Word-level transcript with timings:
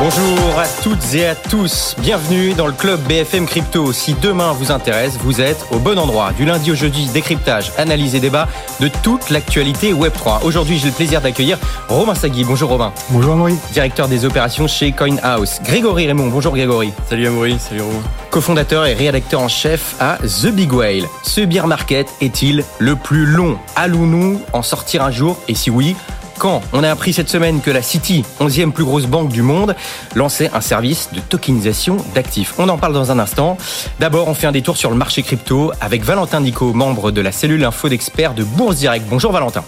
Bonjour 0.00 0.60
à 0.60 0.68
toutes 0.84 1.12
et 1.14 1.26
à 1.26 1.34
tous, 1.34 1.96
bienvenue 1.98 2.54
dans 2.54 2.68
le 2.68 2.72
club 2.72 3.00
BFM 3.08 3.46
Crypto. 3.46 3.92
Si 3.92 4.14
demain 4.14 4.52
vous 4.52 4.70
intéresse, 4.70 5.18
vous 5.20 5.40
êtes 5.40 5.66
au 5.72 5.80
bon 5.80 5.98
endroit. 5.98 6.30
Du 6.36 6.44
lundi 6.44 6.70
au 6.70 6.76
jeudi, 6.76 7.06
décryptage, 7.06 7.72
analyse 7.78 8.14
et 8.14 8.20
débat 8.20 8.46
de 8.78 8.86
toute 9.02 9.30
l'actualité 9.30 9.92
Web3. 9.92 10.44
Aujourd'hui, 10.44 10.78
j'ai 10.78 10.86
le 10.86 10.92
plaisir 10.92 11.20
d'accueillir 11.20 11.58
Romain 11.88 12.14
Sagui. 12.14 12.44
Bonjour 12.44 12.68
Romain. 12.68 12.92
Bonjour 13.10 13.32
Amaury. 13.32 13.56
Directeur 13.72 14.06
des 14.06 14.24
opérations 14.24 14.68
chez 14.68 14.92
CoinHouse. 14.92 15.58
Grégory 15.64 16.06
Raymond. 16.06 16.28
Bonjour 16.28 16.52
Grégory. 16.54 16.92
Salut 17.08 17.26
Amaury, 17.26 17.58
salut 17.58 17.82
Romain. 17.82 18.02
Cofondateur 18.30 18.86
et 18.86 18.94
rédacteur 18.94 19.40
en 19.40 19.48
chef 19.48 19.96
à 19.98 20.18
The 20.18 20.46
Big 20.52 20.72
Whale. 20.72 21.08
Ce 21.24 21.40
beer 21.40 21.66
market 21.66 22.06
est-il 22.20 22.62
le 22.78 22.94
plus 22.94 23.26
long? 23.26 23.58
Allons-nous 23.74 24.42
en 24.52 24.62
sortir 24.62 25.02
un 25.02 25.10
jour? 25.10 25.40
Et 25.48 25.56
si 25.56 25.70
oui, 25.70 25.96
quand 26.38 26.62
on 26.72 26.84
a 26.84 26.90
appris 26.90 27.12
cette 27.12 27.28
semaine 27.28 27.60
que 27.60 27.70
la 27.70 27.82
City, 27.82 28.24
11e 28.40 28.70
plus 28.70 28.84
grosse 28.84 29.06
banque 29.06 29.30
du 29.30 29.42
monde, 29.42 29.74
lançait 30.14 30.50
un 30.54 30.60
service 30.60 31.10
de 31.12 31.20
tokenisation 31.20 31.96
d'actifs. 32.14 32.54
On 32.58 32.68
en 32.68 32.78
parle 32.78 32.94
dans 32.94 33.10
un 33.10 33.18
instant. 33.18 33.58
D'abord, 33.98 34.28
on 34.28 34.34
fait 34.34 34.46
un 34.46 34.52
détour 34.52 34.76
sur 34.76 34.90
le 34.90 34.96
marché 34.96 35.22
crypto 35.22 35.72
avec 35.80 36.02
Valentin 36.04 36.40
Nico, 36.40 36.72
membre 36.72 37.10
de 37.10 37.20
la 37.20 37.32
cellule 37.32 37.64
info 37.64 37.88
d'experts 37.88 38.34
de 38.34 38.44
Bourse 38.44 38.76
Direct. 38.76 39.04
Bonjour 39.10 39.32
Valentin. 39.32 39.64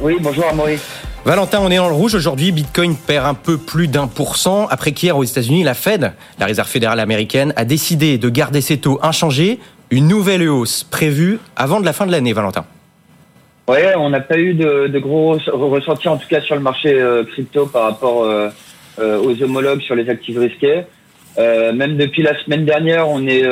Oui, 0.00 0.16
bonjour 0.20 0.44
Amaury. 0.50 0.78
Valentin, 1.24 1.58
on 1.60 1.70
est 1.70 1.76
dans 1.76 1.88
le 1.88 1.94
rouge 1.94 2.14
aujourd'hui. 2.14 2.52
Bitcoin 2.52 2.94
perd 2.94 3.26
un 3.26 3.34
peu 3.34 3.58
plus 3.58 3.88
d'un 3.88 4.06
pour 4.06 4.36
cent 4.36 4.66
après 4.68 4.92
qu'hier 4.92 5.16
aux 5.16 5.24
États-Unis, 5.24 5.64
la 5.64 5.74
Fed, 5.74 6.12
la 6.38 6.46
réserve 6.46 6.68
fédérale 6.68 7.00
américaine, 7.00 7.52
a 7.56 7.64
décidé 7.64 8.16
de 8.16 8.28
garder 8.28 8.60
ses 8.60 8.78
taux 8.78 9.00
inchangés. 9.02 9.58
Une 9.90 10.06
nouvelle 10.06 10.48
hausse 10.48 10.84
prévue 10.84 11.40
avant 11.56 11.80
de 11.80 11.84
la 11.84 11.92
fin 11.92 12.06
de 12.06 12.12
l'année, 12.12 12.32
Valentin. 12.32 12.64
Ouais, 13.68 13.96
on 13.96 14.10
n'a 14.10 14.20
pas 14.20 14.38
eu 14.38 14.54
de, 14.54 14.98
gros 15.00 15.38
ressentis, 15.48 16.06
en 16.06 16.18
tout 16.18 16.28
cas 16.28 16.40
sur 16.40 16.54
le 16.54 16.60
marché 16.60 16.92
euh, 16.92 17.24
crypto 17.24 17.66
par 17.66 17.82
rapport 17.82 18.22
euh, 18.22 18.48
euh, 19.00 19.18
aux 19.18 19.42
homologues 19.42 19.80
sur 19.80 19.96
les 19.96 20.08
actifs 20.08 20.38
risqués. 20.38 20.84
même 21.36 21.96
depuis 21.96 22.22
la 22.22 22.38
semaine 22.44 22.64
dernière, 22.64 23.08
on 23.08 23.26
est 23.26 23.44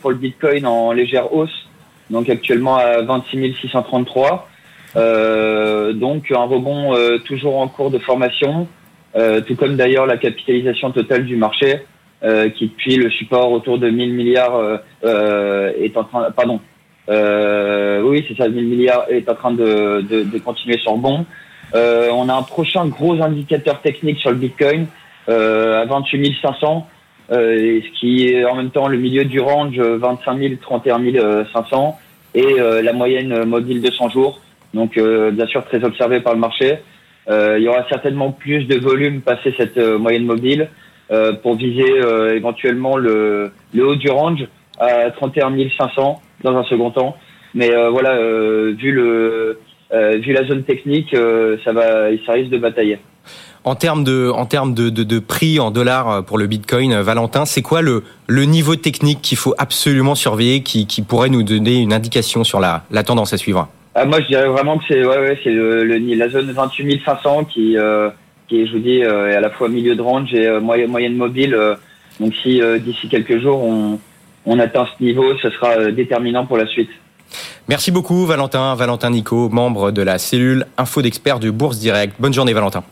pour 0.00 0.10
le 0.10 0.16
Bitcoin 0.16 0.66
en 0.66 0.92
légère 0.92 1.34
hausse, 1.34 1.68
donc 2.08 2.30
actuellement 2.30 2.76
à 2.76 3.02
26 3.02 3.56
633. 3.60 4.48
donc 4.94 6.30
un 6.30 6.44
rebond 6.44 6.94
toujours 7.26 7.58
en 7.58 7.68
cours 7.68 7.90
de 7.90 7.98
formation, 7.98 8.66
tout 9.46 9.56
comme 9.56 9.76
d'ailleurs 9.76 10.06
la 10.06 10.16
capitalisation 10.16 10.90
totale 10.92 11.26
du 11.26 11.36
marché, 11.36 11.82
qui 12.56 12.68
depuis 12.68 12.96
le 12.96 13.10
support 13.10 13.52
autour 13.52 13.78
de 13.78 13.90
1000 13.90 14.14
milliards 14.14 14.80
est 15.04 15.96
en 15.96 16.04
train, 16.04 16.30
pardon, 16.32 16.58
euh, 17.08 18.02
oui, 18.02 18.24
c'est 18.28 18.36
ça, 18.36 18.48
1000 18.48 18.66
milliards 18.66 19.06
est 19.08 19.28
en 19.28 19.34
train 19.34 19.52
de, 19.52 20.02
de, 20.02 20.22
de 20.24 20.38
continuer 20.38 20.78
sur 20.78 20.96
bon. 20.96 21.24
Euh, 21.74 22.08
on 22.12 22.28
a 22.28 22.34
un 22.34 22.42
prochain 22.42 22.86
gros 22.86 23.20
indicateur 23.22 23.80
technique 23.80 24.18
sur 24.18 24.30
le 24.30 24.36
Bitcoin 24.36 24.86
euh, 25.28 25.82
à 25.82 25.84
28 25.86 26.36
500, 26.40 26.86
euh, 27.30 27.80
ce 27.82 28.00
qui 28.00 28.28
est 28.28 28.44
en 28.44 28.56
même 28.56 28.70
temps 28.70 28.88
le 28.88 28.96
milieu 28.96 29.24
du 29.24 29.40
range 29.40 29.78
25 29.78 30.38
000, 30.38 30.54
31 30.60 31.44
500 31.52 31.98
et 32.34 32.44
euh, 32.44 32.82
la 32.82 32.92
moyenne 32.92 33.44
mobile 33.44 33.82
de 33.82 33.90
100 33.90 34.10
jours. 34.10 34.40
Donc 34.74 34.96
euh, 34.96 35.30
bien 35.30 35.46
sûr 35.46 35.64
très 35.64 35.82
observé 35.84 36.20
par 36.20 36.34
le 36.34 36.40
marché. 36.40 36.78
il 37.28 37.62
y 37.62 37.68
aura 37.68 37.86
certainement 37.88 38.32
plus 38.32 38.64
de 38.64 38.78
volume 38.78 39.20
passé 39.20 39.54
cette 39.56 39.76
moyenne 39.76 40.24
mobile 40.24 40.68
pour 41.42 41.56
viser 41.56 41.90
éventuellement 42.34 42.96
le, 42.96 43.50
le 43.74 43.86
haut 43.86 43.96
du 43.96 44.10
range 44.10 44.46
à 44.78 45.10
31 45.10 45.54
500 45.76 46.22
dans 46.42 46.56
un 46.56 46.64
second 46.64 46.90
temps. 46.90 47.16
Mais 47.54 47.72
euh, 47.72 47.90
voilà, 47.90 48.10
euh, 48.16 48.74
vu 48.76 48.92
le 48.92 49.58
euh, 49.92 50.18
vu 50.18 50.32
la 50.32 50.44
zone 50.46 50.64
technique, 50.64 51.16
ça 51.64 51.72
va, 51.72 52.10
ça 52.26 52.32
risque 52.32 52.50
de 52.50 52.58
batailler. 52.58 52.98
En 53.64 53.74
termes 53.74 54.04
de, 54.04 54.30
en 54.30 54.46
termes 54.46 54.72
de, 54.72 54.88
de, 54.90 55.02
de, 55.02 55.18
prix 55.18 55.58
en 55.58 55.70
dollars 55.70 56.24
pour 56.24 56.38
le 56.38 56.46
Bitcoin, 56.46 56.94
Valentin, 57.00 57.44
c'est 57.44 57.62
quoi 57.62 57.82
le, 57.82 58.04
le 58.26 58.44
niveau 58.44 58.76
technique 58.76 59.20
qu'il 59.20 59.36
faut 59.36 59.54
absolument 59.58 60.14
surveiller, 60.14 60.62
qui, 60.62 60.86
qui 60.86 61.02
pourrait 61.02 61.28
nous 61.28 61.42
donner 61.42 61.80
une 61.80 61.92
indication 61.92 62.44
sur 62.44 62.60
la, 62.60 62.84
la 62.90 63.02
tendance 63.02 63.32
à 63.32 63.36
suivre? 63.36 63.68
Ah, 63.94 64.04
Moi, 64.04 64.20
je 64.20 64.26
dirais 64.26 64.46
vraiment 64.46 64.78
que 64.78 64.84
c'est 64.88 65.04
ouais, 65.04 65.18
ouais, 65.18 65.38
c'est 65.42 65.50
le, 65.50 65.84
la 65.84 66.28
zone 66.28 66.50
28 66.52 67.02
500 67.04 67.44
qui, 67.44 67.76
euh, 67.76 68.10
qui 68.46 68.66
je 68.66 68.72
vous 68.72 68.78
dis, 68.78 68.98
est 68.98 69.06
à 69.06 69.40
la 69.40 69.50
fois 69.50 69.68
milieu 69.68 69.96
de 69.96 70.02
range 70.02 70.32
et 70.34 70.48
moyenne, 70.60 70.90
moyenne 70.90 71.16
mobile. 71.16 71.58
donc, 72.20 72.34
si 72.42 72.60
d'ici 72.80 73.08
quelques 73.08 73.40
jours 73.40 73.64
on, 73.64 73.98
on 74.48 74.58
atteint 74.58 74.86
ce 74.98 75.04
niveau, 75.04 75.36
ce 75.40 75.50
sera 75.50 75.72
euh, 75.76 75.92
déterminant 75.92 76.46
pour 76.46 76.56
la 76.56 76.66
suite. 76.66 76.88
Merci 77.68 77.90
beaucoup 77.90 78.24
Valentin, 78.24 78.74
Valentin 78.74 79.10
Nico, 79.10 79.50
membre 79.50 79.90
de 79.90 80.00
la 80.00 80.16
cellule 80.18 80.66
info 80.78 81.02
d'experts 81.02 81.38
de 81.38 81.50
Bourse 81.50 81.78
Direct. 81.78 82.14
Bonne 82.18 82.32
journée 82.32 82.54
Valentin. 82.54 82.82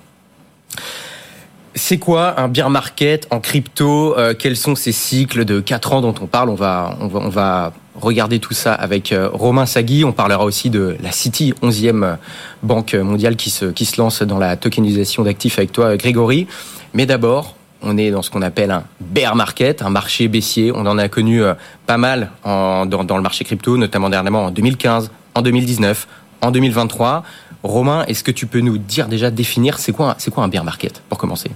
C'est 1.75 1.99
quoi 1.99 2.39
un 2.39 2.49
bear 2.49 2.69
market 2.69 3.27
en 3.31 3.41
crypto? 3.41 4.17
Euh, 4.19 4.35
Quels 4.39 4.57
sont 4.57 4.75
ces 4.75 4.93
cycles 4.93 5.45
de 5.47 5.61
4 5.61 5.95
ans 5.95 6.01
dont 6.03 6.15
on 6.21 6.27
parle? 6.27 6.51
On 6.51 6.55
va, 6.55 6.97
on 7.01 7.07
va, 7.07 7.21
on 7.21 7.29
va 7.31 7.73
regarder 7.95 8.39
tout 8.39 8.55
ça 8.55 8.75
avec 8.75 9.13
euh, 9.13 9.31
Romain 9.33 9.65
Sagui. 9.67 10.05
On 10.05 10.13
parlera 10.13 10.45
aussi 10.45 10.69
de 10.69 10.97
la 11.03 11.13
City, 11.13 11.55
11e 11.63 12.17
banque 12.63 12.95
mondiale 12.95 13.37
qui 13.37 13.49
se, 13.49 13.67
qui 13.67 13.87
se 13.87 14.01
lance 14.01 14.23
dans 14.23 14.39
la 14.39 14.57
tokenisation 14.57 15.23
d'actifs 15.23 15.59
avec 15.59 15.73
toi, 15.73 15.97
Grégory. 15.97 16.47
Mais 16.93 17.05
d'abord, 17.05 17.56
on 17.83 17.97
est 17.97 18.11
dans 18.11 18.23
ce 18.23 18.31
qu'on 18.31 18.43
appelle 18.43 18.71
un 18.71 18.85
bear 19.01 19.37
market, 19.37 19.83
un 19.83 19.91
marché 19.91 20.29
baissier. 20.29 20.73
On 20.75 20.87
en 20.87 20.99
a 20.99 21.09
connu 21.09 21.43
euh, 21.43 21.55
pas 21.87 21.99
mal 21.99 22.31
dans, 22.45 22.87
le 23.17 23.23
marché 23.23 23.45
crypto, 23.45 23.77
notamment 23.77 24.11
dernièrement 24.11 24.47
en 24.47 24.51
2015, 24.51 25.11
en 25.35 25.43
2019, 25.43 26.07
en 26.41 26.51
2023. 26.51 27.23
Romain, 27.63 28.05
est-ce 28.07 28.23
que 28.23 28.31
tu 28.31 28.47
peux 28.47 28.61
nous 28.61 28.79
dire 28.79 29.09
déjà 29.09 29.31
définir 29.31 29.79
c'est 29.79 29.93
quoi, 29.93 30.17
un 30.37 30.49
bear 30.49 30.65
market 30.65 31.03
pour 31.09 31.19
commencer? 31.19 31.51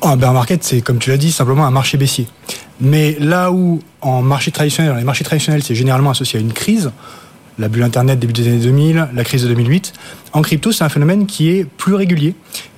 Oh, 0.00 0.08
Un 0.08 0.16
bear 0.16 0.32
market, 0.32 0.64
c'est 0.64 0.80
comme 0.80 0.98
tu 0.98 1.10
l'as 1.10 1.16
dit, 1.16 1.30
simplement 1.30 1.66
un 1.66 1.70
marché 1.70 1.96
baissier. 1.96 2.26
Mais 2.80 3.16
là 3.20 3.52
où 3.52 3.80
en 4.00 4.22
marché 4.22 4.50
traditionnel, 4.50 4.96
les 4.96 5.04
marchés 5.04 5.24
traditionnels, 5.24 5.62
c'est 5.62 5.74
généralement 5.74 6.10
associé 6.10 6.38
à 6.38 6.42
une 6.42 6.52
crise, 6.52 6.90
la 7.58 7.68
bulle 7.68 7.82
Internet 7.82 8.18
début 8.18 8.32
des 8.32 8.48
années 8.48 8.58
2000, 8.58 9.08
la 9.14 9.24
crise 9.24 9.42
de 9.42 9.48
2008. 9.48 9.92
En 10.32 10.42
crypto, 10.42 10.72
c'est 10.72 10.84
un 10.84 10.88
phénomène 10.88 11.26
qui 11.26 11.50
est 11.50 11.64
plus 11.64 11.94
régulier 11.94 12.34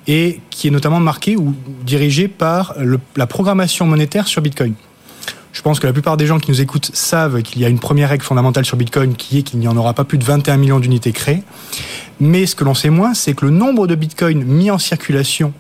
et 0.06 0.41
qui 0.50 0.69
est 0.69 0.70
notamment 0.70 1.00
marqué 1.00 1.37
ou 1.37 1.54
dirigé 1.84 2.28
par 2.28 2.75
la 3.16 3.26
programmation 3.26 3.86
monétaire 3.86 4.26
sur 4.26 4.42
Bitcoin. 4.42 4.75
Je 5.53 5.62
pense 5.62 5.81
que 5.81 5.86
la 5.86 5.94
plupart 5.94 6.19
des 6.19 6.26
gens 6.26 6.38
qui 6.38 6.50
nous 6.50 6.60
écoutent 6.60 6.91
savent 6.94 7.41
qu'il 7.41 7.62
y 7.62 7.65
a 7.65 7.69
une 7.69 7.78
première 7.78 8.10
règle 8.10 8.22
fondamentale 8.22 8.66
sur 8.66 8.76
Bitcoin 8.76 9.15
qui 9.16 9.38
est 9.38 9.42
qu'il 9.42 9.59
n'y 9.59 9.69
en 9.69 9.76
aura 9.76 9.94
pas 9.94 10.04
plus 10.04 10.19
de 10.19 10.25
21 10.25 10.59
millions 10.59 10.81
d'unités 10.81 11.12
créées. 11.12 11.42
Mais 12.20 12.44
ce 12.44 12.54
que 12.54 12.62
l'on 12.62 12.75
sait 12.75 12.91
moins, 12.91 13.15
c'est 13.15 13.32
que 13.32 13.47
le 13.47 13.50
nombre 13.50 13.86
de 13.86 13.94
Bitcoin 13.94 14.44
mis 14.44 14.70
en 14.70 14.76
circulation 14.76 15.54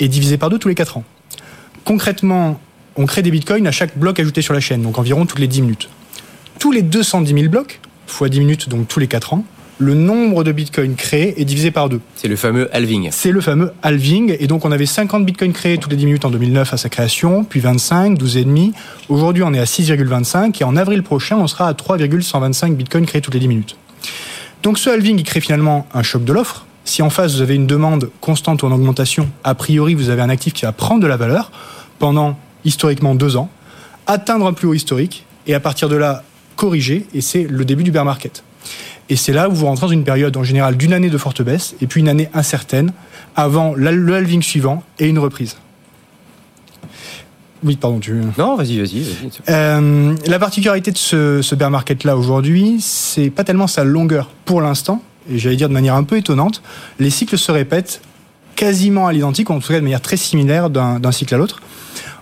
est 0.00 0.08
divisé 0.08 0.38
par 0.38 0.50
deux 0.50 0.58
tous 0.58 0.68
les 0.68 0.74
4 0.74 0.96
ans. 0.96 1.04
Concrètement, 1.84 2.60
on 2.96 3.06
crée 3.06 3.22
des 3.22 3.30
Bitcoins 3.30 3.66
à 3.68 3.70
chaque 3.70 3.96
bloc 3.96 4.18
ajouté 4.18 4.42
sur 4.42 4.54
la 4.54 4.60
chaîne, 4.60 4.82
donc 4.82 4.98
environ 4.98 5.24
toutes 5.24 5.38
les 5.38 5.46
10 5.46 5.62
minutes. 5.62 5.88
Tous 6.58 6.72
les 6.72 6.82
210 6.82 7.32
000 7.32 7.48
blocs, 7.48 7.80
fois 8.10 8.28
10 8.28 8.40
minutes, 8.40 8.68
donc 8.68 8.88
tous 8.88 9.00
les 9.00 9.06
4 9.06 9.34
ans, 9.34 9.44
le 9.78 9.94
nombre 9.94 10.42
de 10.42 10.50
bitcoins 10.50 10.96
créés 10.96 11.40
est 11.40 11.44
divisé 11.44 11.70
par 11.70 11.88
deux. 11.88 12.00
C'est 12.16 12.28
le 12.28 12.36
fameux 12.36 12.68
halving. 12.74 13.08
C'est 13.12 13.30
le 13.30 13.40
fameux 13.40 13.72
halving. 13.82 14.36
Et 14.40 14.48
donc, 14.48 14.64
on 14.64 14.72
avait 14.72 14.86
50 14.86 15.24
bitcoins 15.24 15.52
créés 15.52 15.78
toutes 15.78 15.92
les 15.92 15.96
10 15.96 16.06
minutes 16.06 16.24
en 16.24 16.30
2009 16.30 16.74
à 16.74 16.76
sa 16.76 16.88
création, 16.88 17.44
puis 17.44 17.60
25, 17.60 18.18
12,5. 18.18 18.72
Aujourd'hui, 19.08 19.44
on 19.44 19.54
est 19.54 19.60
à 19.60 19.64
6,25. 19.64 20.60
Et 20.60 20.64
en 20.64 20.76
avril 20.76 21.04
prochain, 21.04 21.36
on 21.36 21.46
sera 21.46 21.68
à 21.68 21.74
3,125 21.74 22.76
bitcoins 22.76 23.06
créés 23.06 23.20
toutes 23.20 23.34
les 23.34 23.40
10 23.40 23.48
minutes. 23.48 23.76
Donc, 24.64 24.78
ce 24.78 24.90
halving, 24.90 25.16
il 25.16 25.24
crée 25.24 25.40
finalement 25.40 25.86
un 25.94 26.02
choc 26.02 26.24
de 26.24 26.32
l'offre. 26.32 26.66
Si 26.84 27.02
en 27.02 27.10
face, 27.10 27.36
vous 27.36 27.42
avez 27.42 27.54
une 27.54 27.66
demande 27.68 28.10
constante 28.20 28.64
ou 28.64 28.66
en 28.66 28.72
augmentation, 28.72 29.28
a 29.44 29.54
priori, 29.54 29.94
vous 29.94 30.08
avez 30.10 30.22
un 30.22 30.30
actif 30.30 30.54
qui 30.54 30.64
va 30.64 30.72
prendre 30.72 31.02
de 31.02 31.06
la 31.06 31.16
valeur 31.16 31.52
pendant 32.00 32.36
historiquement 32.64 33.14
deux 33.14 33.36
ans, 33.36 33.48
atteindre 34.06 34.46
un 34.46 34.52
plus 34.52 34.66
haut 34.66 34.74
historique, 34.74 35.24
et 35.46 35.54
à 35.54 35.60
partir 35.60 35.88
de 35.88 35.96
là, 35.96 36.24
corriger. 36.58 37.06
Et 37.14 37.22
c'est 37.22 37.44
le 37.44 37.64
début 37.64 37.84
du 37.84 37.90
bear 37.90 38.04
market. 38.04 38.42
Et 39.08 39.16
c'est 39.16 39.32
là 39.32 39.48
où 39.48 39.52
vous 39.54 39.64
rentrez 39.64 39.86
dans 39.86 39.92
une 39.92 40.04
période 40.04 40.36
en 40.36 40.44
général 40.44 40.76
d'une 40.76 40.92
année 40.92 41.08
de 41.08 41.16
forte 41.16 41.40
baisse 41.40 41.74
et 41.80 41.86
puis 41.86 42.00
une 42.00 42.08
année 42.10 42.28
incertaine 42.34 42.92
avant 43.36 43.72
le 43.74 44.14
halving 44.14 44.42
suivant 44.42 44.82
et 44.98 45.08
une 45.08 45.18
reprise. 45.18 45.56
Oui, 47.64 47.76
pardon, 47.76 47.98
tu. 47.98 48.14
Non, 48.36 48.56
vas-y, 48.56 48.78
vas-y. 48.78 49.04
euh, 49.48 50.14
la 50.26 50.38
particularité 50.38 50.92
de 50.92 50.98
ce, 50.98 51.42
ce 51.42 51.54
bear 51.54 51.70
market 51.70 52.04
là 52.04 52.16
aujourd'hui, 52.16 52.76
c'est 52.80 53.30
pas 53.30 53.44
tellement 53.44 53.66
sa 53.66 53.82
longueur 53.82 54.30
pour 54.44 54.60
l'instant, 54.60 55.02
et 55.30 55.38
j'allais 55.38 55.56
dire 55.56 55.68
de 55.68 55.74
manière 55.74 55.94
un 55.94 56.04
peu 56.04 56.16
étonnante. 56.18 56.62
Les 57.00 57.10
cycles 57.10 57.38
se 57.38 57.50
répètent 57.50 58.00
quasiment 58.54 59.06
à 59.08 59.12
l'identique, 59.12 59.50
en 59.50 59.58
tout 59.58 59.68
cas 59.68 59.78
de 59.78 59.84
manière 59.84 60.02
très 60.02 60.16
similaire 60.16 60.70
d'un 60.70 61.12
cycle 61.12 61.34
à 61.34 61.38
l'autre. 61.38 61.60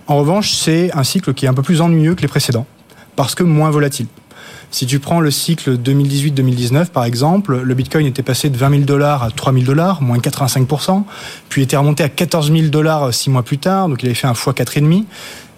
En 0.07 0.17
revanche, 0.17 0.53
c'est 0.53 0.91
un 0.95 1.03
cycle 1.03 1.33
qui 1.33 1.45
est 1.45 1.49
un 1.49 1.53
peu 1.53 1.63
plus 1.63 1.81
ennuyeux 1.81 2.15
que 2.15 2.21
les 2.21 2.27
précédents, 2.27 2.65
parce 3.15 3.35
que 3.35 3.43
moins 3.43 3.69
volatile. 3.69 4.07
Si 4.71 4.85
tu 4.85 4.99
prends 4.99 5.19
le 5.19 5.31
cycle 5.31 5.77
2018-2019, 5.77 6.87
par 6.87 7.05
exemple, 7.05 7.61
le 7.61 7.73
Bitcoin 7.73 8.05
était 8.05 8.23
passé 8.23 8.49
de 8.49 8.57
20 8.57 8.69
000 8.69 8.81
dollars 8.83 9.23
à 9.23 9.31
3 9.31 9.53
000 9.53 9.65
dollars, 9.65 10.01
moins 10.01 10.17
85%, 10.17 11.03
puis 11.49 11.61
était 11.61 11.77
remonté 11.77 12.03
à 12.03 12.09
14 12.09 12.51
000 12.51 12.67
dollars 12.67 13.13
six 13.13 13.29
mois 13.29 13.43
plus 13.43 13.57
tard, 13.57 13.89
donc 13.89 14.03
il 14.03 14.07
avait 14.07 14.15
fait 14.15 14.27
un 14.27 14.33
x 14.33 14.45
4,5. 14.45 15.05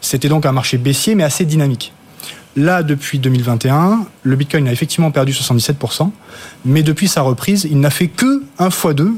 C'était 0.02 0.30
donc 0.30 0.46
un 0.46 0.52
marché 0.52 0.78
baissier, 0.78 1.16
mais 1.16 1.24
assez 1.24 1.46
dynamique. 1.46 1.94
Là, 2.56 2.84
depuis 2.84 3.20
2021, 3.20 4.06
le 4.24 4.36
Bitcoin 4.36 4.68
a 4.68 4.72
effectivement 4.72 5.12
perdu 5.12 5.32
77%, 5.32 6.12
mais 6.66 6.84
depuis 6.84 7.08
sa 7.08 7.22
reprise, 7.22 7.68
il 7.70 7.80
n'a 7.80 7.90
fait 7.90 8.08
que 8.08 8.44
1 8.58 8.68
x 8.68 8.88
2. 8.96 9.14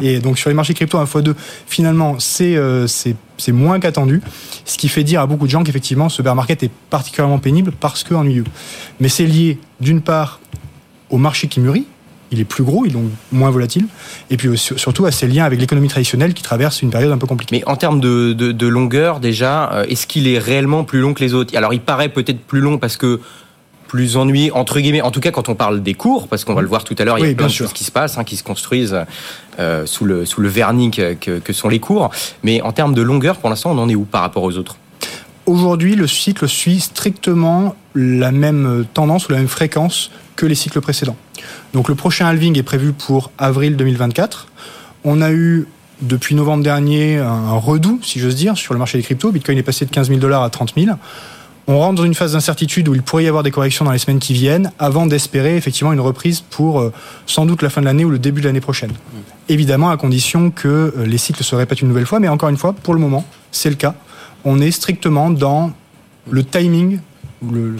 Et 0.00 0.18
donc 0.18 0.38
sur 0.38 0.50
les 0.50 0.54
marchés 0.54 0.74
crypto, 0.74 0.98
1 0.98 1.04
x 1.04 1.16
2, 1.16 1.34
finalement, 1.66 2.16
euh, 2.40 2.86
c'est 2.86 3.52
moins 3.52 3.80
qu'attendu, 3.80 4.20
ce 4.64 4.76
qui 4.76 4.88
fait 4.88 5.04
dire 5.04 5.20
à 5.20 5.26
beaucoup 5.26 5.46
de 5.46 5.50
gens 5.50 5.62
qu'effectivement, 5.62 6.08
ce 6.08 6.22
bear 6.22 6.34
market 6.34 6.62
est 6.62 6.70
particulièrement 6.90 7.38
pénible 7.38 7.72
parce 7.78 8.04
qu'ennuyeux. 8.04 8.44
Mais 9.00 9.08
c'est 9.08 9.26
lié, 9.26 9.58
d'une 9.80 10.02
part, 10.02 10.40
au 11.10 11.18
marché 11.18 11.48
qui 11.48 11.60
mûrit, 11.60 11.86
il 12.32 12.40
est 12.40 12.44
plus 12.44 12.64
gros, 12.64 12.84
il 12.84 12.90
est 12.90 12.94
donc 12.94 13.10
moins 13.30 13.50
volatile, 13.50 13.86
et 14.30 14.36
puis 14.36 14.58
surtout 14.58 15.06
à 15.06 15.12
ses 15.12 15.28
liens 15.28 15.44
avec 15.44 15.60
l'économie 15.60 15.88
traditionnelle 15.88 16.34
qui 16.34 16.42
traverse 16.42 16.82
une 16.82 16.90
période 16.90 17.12
un 17.12 17.18
peu 17.18 17.26
compliquée. 17.26 17.56
Mais 17.56 17.64
en 17.66 17.76
termes 17.76 18.00
de, 18.00 18.32
de, 18.32 18.52
de 18.52 18.66
longueur, 18.66 19.20
déjà, 19.20 19.72
euh, 19.72 19.84
est-ce 19.84 20.06
qu'il 20.06 20.26
est 20.28 20.38
réellement 20.38 20.84
plus 20.84 21.00
long 21.00 21.14
que 21.14 21.22
les 21.22 21.34
autres? 21.34 21.56
Alors 21.56 21.72
il 21.72 21.80
paraît 21.80 22.08
peut-être 22.08 22.40
plus 22.40 22.60
long 22.60 22.78
parce 22.78 22.96
que 22.96 23.20
plus 23.88 24.16
ennuyé 24.16 24.50
entre 24.50 24.80
guillemets 24.80 25.02
en 25.02 25.10
tout 25.10 25.20
cas 25.20 25.30
quand 25.30 25.48
on 25.48 25.54
parle 25.54 25.82
des 25.82 25.94
cours 25.94 26.28
parce 26.28 26.44
qu'on 26.44 26.54
va 26.54 26.62
le 26.62 26.68
voir 26.68 26.84
tout 26.84 26.96
à 26.98 27.04
l'heure 27.04 27.18
il 27.18 27.26
y 27.26 27.30
a 27.30 27.34
plein 27.34 27.46
de 27.46 27.52
choses 27.52 27.72
qui 27.72 27.84
se 27.84 27.90
passent 27.90 28.18
hein, 28.18 28.24
qui 28.24 28.36
se 28.36 28.42
construisent 28.42 28.96
euh, 29.58 29.86
sous 29.86 30.04
le 30.04 30.24
sous 30.26 30.40
le 30.40 30.48
vernis 30.48 30.90
que, 30.90 31.14
que, 31.14 31.52
sont 31.52 31.68
les 31.68 31.80
cours 31.80 32.10
mais 32.42 32.60
en 32.62 32.72
termes 32.72 32.94
de 32.94 33.02
longueur 33.02 33.36
pour 33.36 33.50
l'instant 33.50 33.70
on 33.72 33.78
en 33.78 33.88
est 33.88 33.94
où 33.94 34.04
par 34.04 34.22
rapport 34.22 34.42
aux 34.42 34.56
autres? 34.56 34.76
Aujourd'hui, 35.46 35.94
le 35.94 36.08
cycle 36.08 36.48
suit 36.48 36.80
strictement 36.80 37.76
la 37.94 38.32
même 38.32 38.84
tendance 38.94 39.28
ou 39.28 39.32
la 39.32 39.38
même 39.38 39.46
fréquence 39.46 40.10
que 40.34 40.44
les 40.44 40.56
cycles 40.56 40.80
précédents. 40.80 41.16
Donc 41.72 41.88
le 41.88 41.94
prochain 41.94 42.26
halving 42.26 42.58
est 42.58 42.64
prévu 42.64 42.92
pour 42.92 43.30
avril 43.38 43.76
2024. 43.76 44.48
On 45.04 45.22
a 45.22 45.30
eu 45.30 45.68
depuis 46.02 46.34
novembre 46.34 46.64
dernier 46.64 47.18
un 47.18 47.52
redout, 47.52 48.00
si 48.02 48.18
j'ose 48.18 48.34
dire, 48.34 48.56
sur 48.56 48.74
le 48.74 48.78
marché 48.80 48.98
des 48.98 49.04
cryptos. 49.04 49.30
Bitcoin 49.30 49.56
est 49.56 49.62
passé 49.62 49.86
de 49.86 49.90
15 49.90 50.08
000 50.08 50.18
dollars 50.18 50.42
à 50.42 50.50
30 50.50 50.74
000. 50.76 50.96
On 51.68 51.80
rentre 51.80 51.96
dans 51.96 52.04
une 52.04 52.14
phase 52.14 52.34
d'incertitude 52.34 52.88
où 52.88 52.94
il 52.94 53.02
pourrait 53.02 53.24
y 53.24 53.28
avoir 53.28 53.42
des 53.42 53.50
corrections 53.50 53.84
dans 53.84 53.90
les 53.90 53.98
semaines 53.98 54.20
qui 54.20 54.34
viennent, 54.34 54.70
avant 54.78 55.06
d'espérer 55.06 55.56
effectivement 55.56 55.92
une 55.92 56.00
reprise 56.00 56.40
pour 56.40 56.80
euh, 56.80 56.92
sans 57.26 57.44
doute 57.44 57.62
la 57.62 57.70
fin 57.70 57.80
de 57.80 57.86
l'année 57.86 58.04
ou 58.04 58.10
le 58.10 58.20
début 58.20 58.40
de 58.40 58.46
l'année 58.46 58.60
prochaine. 58.60 58.92
Évidemment, 59.48 59.90
à 59.90 59.96
condition 59.96 60.52
que 60.52 60.68
euh, 60.68 61.06
les 61.06 61.18
cycles 61.18 61.42
se 61.42 61.56
répètent 61.56 61.80
une 61.80 61.88
nouvelle 61.88 62.06
fois, 62.06 62.20
mais 62.20 62.28
encore 62.28 62.50
une 62.50 62.56
fois, 62.56 62.72
pour 62.72 62.94
le 62.94 63.00
moment, 63.00 63.24
c'est 63.50 63.70
le 63.70 63.74
cas. 63.74 63.94
On 64.44 64.60
est 64.60 64.70
strictement 64.70 65.30
dans 65.30 65.72
le 66.30 66.44
timing 66.44 67.00
le, 67.42 67.76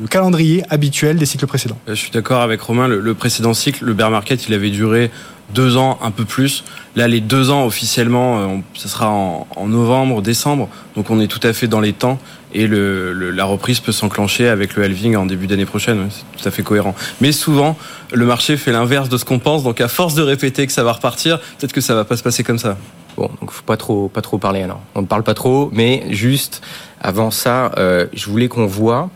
le, 0.00 0.08
calendrier 0.08 0.64
habituel 0.70 1.16
des 1.16 1.26
cycles 1.26 1.46
précédents. 1.46 1.78
Je 1.86 1.94
suis 1.94 2.10
d'accord 2.10 2.42
avec 2.42 2.60
Romain, 2.60 2.88
le, 2.88 3.14
précédent 3.14 3.54
cycle, 3.54 3.84
le 3.84 3.94
bear 3.94 4.10
market, 4.10 4.48
il 4.48 4.54
avait 4.54 4.70
duré 4.70 5.10
deux 5.54 5.76
ans, 5.76 5.98
un 6.02 6.10
peu 6.10 6.24
plus. 6.24 6.64
Là, 6.96 7.08
les 7.08 7.20
deux 7.20 7.50
ans 7.50 7.66
officiellement, 7.66 8.38
euh, 8.38 8.46
ce 8.74 8.88
sera 8.88 9.10
en, 9.10 9.66
novembre, 9.66 10.22
décembre, 10.22 10.68
donc 10.96 11.10
on 11.10 11.20
est 11.20 11.26
tout 11.26 11.46
à 11.46 11.52
fait 11.52 11.68
dans 11.68 11.80
les 11.80 11.92
temps 11.92 12.18
et 12.54 12.68
la 12.68 13.44
reprise 13.44 13.80
peut 13.80 13.92
s'enclencher 13.92 14.48
avec 14.48 14.76
le 14.76 14.82
halving 14.82 15.16
en 15.16 15.24
début 15.24 15.46
d'année 15.46 15.64
prochaine. 15.64 16.08
C'est 16.10 16.42
tout 16.42 16.46
à 16.46 16.50
fait 16.50 16.62
cohérent. 16.62 16.94
Mais 17.22 17.32
souvent, 17.32 17.78
le 18.12 18.26
marché 18.26 18.58
fait 18.58 18.72
l'inverse 18.72 19.08
de 19.08 19.16
ce 19.16 19.24
qu'on 19.24 19.38
pense, 19.38 19.62
donc 19.62 19.80
à 19.80 19.88
force 19.88 20.14
de 20.14 20.22
répéter 20.22 20.66
que 20.66 20.72
ça 20.72 20.84
va 20.84 20.92
repartir, 20.92 21.38
peut-être 21.58 21.72
que 21.72 21.80
ça 21.80 21.94
va 21.94 22.04
pas 22.04 22.16
se 22.16 22.22
passer 22.22 22.44
comme 22.44 22.58
ça. 22.58 22.76
Bon, 23.16 23.30
donc 23.40 23.50
faut 23.50 23.64
pas 23.64 23.76
trop, 23.76 24.08
pas 24.08 24.22
trop 24.22 24.38
parler 24.38 24.62
alors. 24.62 24.80
On 24.94 25.02
ne 25.02 25.06
parle 25.06 25.22
pas 25.22 25.34
trop, 25.34 25.70
mais 25.72 26.04
juste 26.10 26.62
avant 27.00 27.30
ça, 27.30 27.72
euh, 27.76 28.06
je 28.12 28.30
voulais 28.30 28.48
qu'on 28.48 28.66
voit 28.66 29.10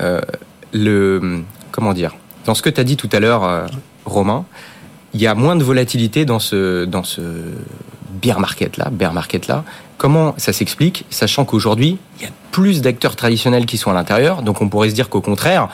euh, 0.00 0.20
le, 0.72 1.42
comment 1.72 1.92
dire, 1.92 2.14
dans 2.44 2.54
ce 2.54 2.62
que 2.62 2.70
tu 2.70 2.80
as 2.80 2.84
dit 2.84 2.96
tout 2.96 3.08
à 3.12 3.20
l'heure, 3.20 3.44
euh, 3.44 3.66
Romain, 4.04 4.44
il 5.14 5.20
y 5.20 5.26
a 5.26 5.34
moins 5.34 5.56
de 5.56 5.64
volatilité 5.64 6.24
dans 6.24 6.38
ce, 6.38 6.84
dans 6.84 7.04
ce 7.04 7.22
bear 8.10 8.40
market 8.40 8.76
là, 8.76 8.90
bear 8.90 9.12
market 9.12 9.46
là. 9.46 9.64
Comment 9.96 10.34
ça 10.36 10.52
s'explique, 10.52 11.04
sachant 11.10 11.44
qu'aujourd'hui 11.44 11.98
il 12.18 12.24
y 12.24 12.26
a 12.26 12.32
plus 12.52 12.82
d'acteurs 12.82 13.16
traditionnels 13.16 13.66
qui 13.66 13.78
sont 13.78 13.90
à 13.90 13.94
l'intérieur, 13.94 14.42
donc 14.42 14.60
on 14.60 14.68
pourrait 14.68 14.90
se 14.90 14.94
dire 14.94 15.08
qu'au 15.08 15.20
contraire, 15.20 15.68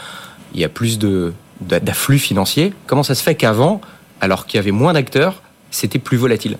il 0.54 0.60
y 0.60 0.64
a 0.64 0.68
plus 0.68 0.98
d'afflux 1.60 2.18
financiers. 2.18 2.72
Comment 2.86 3.02
ça 3.02 3.14
se 3.14 3.22
fait 3.22 3.34
qu'avant, 3.34 3.80
alors 4.20 4.46
qu'il 4.46 4.58
y 4.58 4.60
avait 4.60 4.70
moins 4.70 4.92
d'acteurs, 4.92 5.42
c'était 5.70 5.98
plus 5.98 6.16
volatile? 6.16 6.56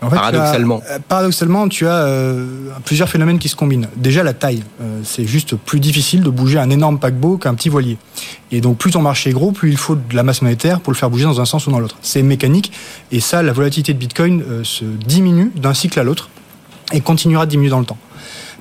Paradoxalement. 0.00 0.80
Tu 0.80 0.86
as, 0.86 0.94
euh, 0.94 0.98
paradoxalement, 1.06 1.68
tu 1.68 1.86
as 1.86 1.94
euh, 1.94 2.46
plusieurs 2.84 3.08
phénomènes 3.08 3.38
qui 3.38 3.48
se 3.48 3.56
combinent. 3.56 3.88
Déjà, 3.96 4.22
la 4.22 4.32
taille. 4.32 4.62
Euh, 4.80 5.00
c'est 5.04 5.26
juste 5.26 5.56
plus 5.56 5.80
difficile 5.80 6.22
de 6.22 6.30
bouger 6.30 6.58
un 6.58 6.70
énorme 6.70 6.98
paquebot 6.98 7.38
qu'un 7.38 7.54
petit 7.54 7.68
voilier. 7.68 7.98
Et 8.50 8.60
donc, 8.60 8.78
plus 8.78 8.92
ton 8.92 9.02
marché 9.02 9.30
est 9.30 9.32
gros, 9.32 9.52
plus 9.52 9.70
il 9.70 9.76
faut 9.76 9.94
de 9.94 10.14
la 10.14 10.22
masse 10.22 10.42
monétaire 10.42 10.80
pour 10.80 10.92
le 10.92 10.98
faire 10.98 11.10
bouger 11.10 11.24
dans 11.24 11.40
un 11.40 11.44
sens 11.44 11.66
ou 11.66 11.70
dans 11.70 11.80
l'autre. 11.80 11.96
C'est 12.02 12.22
mécanique. 12.22 12.72
Et 13.12 13.20
ça, 13.20 13.42
la 13.42 13.52
volatilité 13.52 13.94
de 13.94 13.98
Bitcoin 13.98 14.42
se 14.62 14.84
diminue 14.84 15.52
d'un 15.56 15.74
cycle 15.74 15.98
à 15.98 16.04
l'autre 16.04 16.28
et 16.92 17.00
continuera 17.00 17.46
de 17.46 17.50
diminuer 17.50 17.70
dans 17.70 17.80
le 17.80 17.86
temps. 17.86 17.98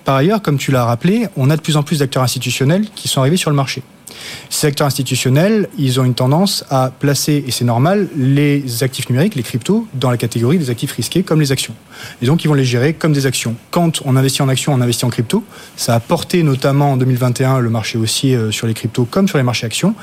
Par 0.05 0.15
ailleurs, 0.15 0.41
comme 0.41 0.57
tu 0.57 0.71
l'as 0.71 0.85
rappelé, 0.85 1.27
on 1.35 1.49
a 1.49 1.55
de 1.55 1.61
plus 1.61 1.75
en 1.77 1.83
plus 1.83 1.99
d'acteurs 1.99 2.23
institutionnels 2.23 2.85
qui 2.95 3.07
sont 3.07 3.19
arrivés 3.19 3.37
sur 3.37 3.49
le 3.49 3.55
marché. 3.55 3.83
Ces 4.49 4.67
acteurs 4.67 4.87
institutionnels, 4.87 5.69
ils 5.77 5.99
ont 5.99 6.05
une 6.05 6.13
tendance 6.13 6.63
à 6.69 6.91
placer, 6.97 7.43
et 7.45 7.51
c'est 7.51 7.65
normal, 7.65 8.07
les 8.15 8.83
actifs 8.83 9.09
numériques, 9.09 9.35
les 9.35 9.43
cryptos, 9.43 9.87
dans 9.93 10.09
la 10.09 10.17
catégorie 10.17 10.57
des 10.57 10.69
actifs 10.69 10.91
risqués 10.93 11.23
comme 11.23 11.39
les 11.39 11.51
actions. 11.51 11.73
Et 12.21 12.25
donc, 12.25 12.43
ils 12.43 12.47
vont 12.47 12.53
les 12.53 12.63
gérer 12.63 12.93
comme 12.93 13.13
des 13.13 13.25
actions. 13.25 13.55
Quand 13.71 14.01
on 14.05 14.15
investit 14.15 14.41
en 14.41 14.49
actions, 14.49 14.73
on 14.73 14.81
investit 14.81 15.05
en 15.05 15.09
crypto. 15.09 15.43
Ça 15.75 15.95
a 15.95 15.99
porté 15.99 16.43
notamment 16.43 16.93
en 16.93 16.97
2021 16.97 17.59
le 17.59 17.69
marché 17.69 17.97
haussier 17.97 18.35
euh, 18.35 18.51
sur 18.51 18.67
les 18.67 18.73
cryptos 18.73 19.05
comme 19.05 19.27
sur 19.27 19.37
les 19.37 19.43
marchés 19.43 19.65
actions. 19.65 19.95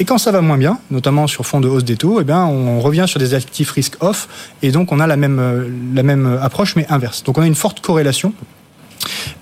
Et 0.00 0.04
quand 0.04 0.18
ça 0.18 0.32
va 0.32 0.40
moins 0.40 0.58
bien, 0.58 0.78
notamment 0.90 1.26
sur 1.26 1.46
fond 1.46 1.60
de 1.60 1.68
hausse 1.68 1.84
des 1.84 1.96
taux, 1.96 2.20
eh 2.20 2.24
bien, 2.24 2.44
on 2.44 2.80
revient 2.80 3.04
sur 3.06 3.20
des 3.20 3.34
actifs 3.34 3.70
risques 3.70 3.96
off. 4.00 4.28
Et 4.62 4.72
donc, 4.72 4.92
on 4.92 5.00
a 5.00 5.06
la 5.06 5.16
même, 5.16 5.38
euh, 5.38 5.68
la 5.94 6.02
même 6.02 6.38
approche, 6.40 6.76
mais 6.76 6.86
inverse. 6.88 7.22
Donc, 7.22 7.38
on 7.38 7.42
a 7.42 7.46
une 7.46 7.54
forte 7.54 7.80
corrélation. 7.80 8.32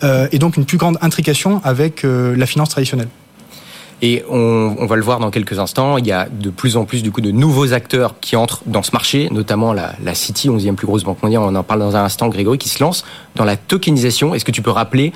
Euh, 0.02 0.26
et 0.32 0.38
donc 0.38 0.56
une 0.56 0.64
plus 0.64 0.78
grande 0.78 0.96
intrication 1.02 1.60
avec 1.64 2.02
la 2.04 2.46
finance 2.46 2.70
traditionnelle. 2.70 3.08
Et 4.02 4.24
on, 4.30 4.86
va 4.86 4.96
le 4.96 5.02
voir 5.02 5.18
dans 5.18 5.30
quelques 5.30 5.58
instants, 5.58 5.98
il 5.98 6.06
y 6.06 6.12
a 6.12 6.26
de 6.30 6.48
plus 6.48 6.76
en 6.76 6.84
plus 6.84 7.02
du 7.02 7.12
coup 7.12 7.20
de 7.20 7.30
nouveaux 7.30 7.74
acteurs 7.74 8.14
qui 8.20 8.34
entrent 8.34 8.62
dans 8.64 8.82
ce 8.82 8.92
marché, 8.92 9.28
notamment 9.30 9.74
la, 9.74 9.92
la 10.02 10.14
City, 10.14 10.48
11e 10.48 10.74
plus 10.74 10.86
grosse 10.86 11.04
banque 11.04 11.22
mondiale, 11.22 11.42
on 11.44 11.54
en 11.54 11.62
parle 11.62 11.80
dans 11.80 11.96
un 11.96 12.04
instant, 12.04 12.28
Grégory, 12.28 12.56
qui 12.56 12.70
se 12.70 12.82
lance 12.82 13.04
dans 13.36 13.44
la 13.44 13.56
tokenisation. 13.56 14.34
Est-ce 14.34 14.44
que 14.44 14.52
tu 14.52 14.62
peux 14.62 14.70
rappeler 14.70 15.12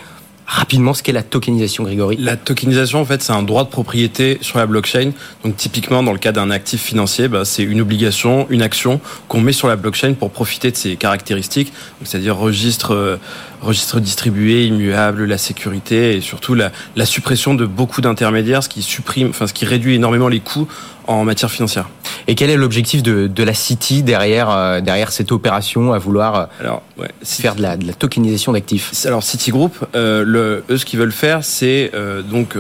rapidement 0.47 0.95
ce 0.95 1.03
qu'est 1.03 1.13
la 1.13 1.23
tokenisation, 1.23 1.85
Grégory 1.85 2.17
La 2.19 2.37
tokenisation, 2.37 3.01
en 3.01 3.05
fait, 3.05 3.23
c'est 3.23 3.33
un 3.33 3.43
droit 3.43 3.65
de 3.65 3.71
propriété 3.71 4.39
sur 4.41 4.59
la 4.59 4.67
blockchain. 4.67 5.13
Donc, 5.43 5.57
typiquement, 5.57 6.03
dans 6.03 6.13
le 6.13 6.19
cas 6.19 6.33
d'un 6.33 6.51
actif 6.51 6.83
financier, 6.83 7.29
bah, 7.29 7.45
c'est 7.45 7.63
une 7.63 7.81
obligation, 7.81 8.47
une 8.51 8.63
action 8.63 9.01
qu'on 9.29 9.41
met 9.41 9.53
sur 9.53 9.69
la 9.69 9.77
blockchain 9.77 10.15
pour 10.15 10.31
profiter 10.31 10.71
de 10.71 10.77
ses 10.77 10.97
caractéristiques, 10.97 11.73
c'est-à-dire 12.03 12.37
registre, 12.37 12.95
euh, 12.95 13.17
registre 13.63 14.01
distribué, 14.01 14.67
immuable, 14.67 15.25
la 15.25 15.39
sécurité 15.39 16.17
et 16.17 16.21
surtout 16.21 16.55
la, 16.55 16.71
suppression 17.05 17.55
de 17.55 17.67
beaucoup 17.67 18.01
d'intermédiaires, 18.01 18.63
ce 18.63 18.69
qui 18.69 18.83
supprime, 18.83 19.29
enfin, 19.31 19.47
ce 19.47 19.53
qui 19.53 19.67
réduit 19.67 19.95
énormément 19.95 20.29
les 20.29 20.41
coûts 20.41 20.69
en 21.07 21.25
matière 21.25 21.51
financière. 21.51 21.89
Et 22.27 22.35
quel 22.35 22.51
est 22.51 22.57
l'objectif 22.57 23.03
de, 23.03 23.27
de, 23.27 23.43
la 23.43 23.55
City 23.55 24.03
derrière, 24.03 24.51
euh, 24.51 24.81
derrière 24.81 25.13
cette 25.13 25.33
opération 25.33 25.93
à 25.93 25.99
vouloir 25.99 26.35
euh, 26.35 26.45
alors, 26.61 26.83
ouais, 26.97 27.11
faire 27.23 27.55
de 27.55 27.63
la, 27.63 27.77
de 27.77 27.87
la 27.87 27.93
tokenisation 27.93 28.53
d'actifs? 28.53 28.93
Alors 29.07 29.23
Citigroup, 29.23 29.73
euh, 29.95 30.25
le, 30.25 30.65
eux 30.71 30.79
ce 30.79 30.85
qu'ils 30.85 30.99
veulent 30.99 31.13
faire, 31.13 31.45
c'est 31.45 31.91
euh, 31.95 32.23
donc 32.23 32.57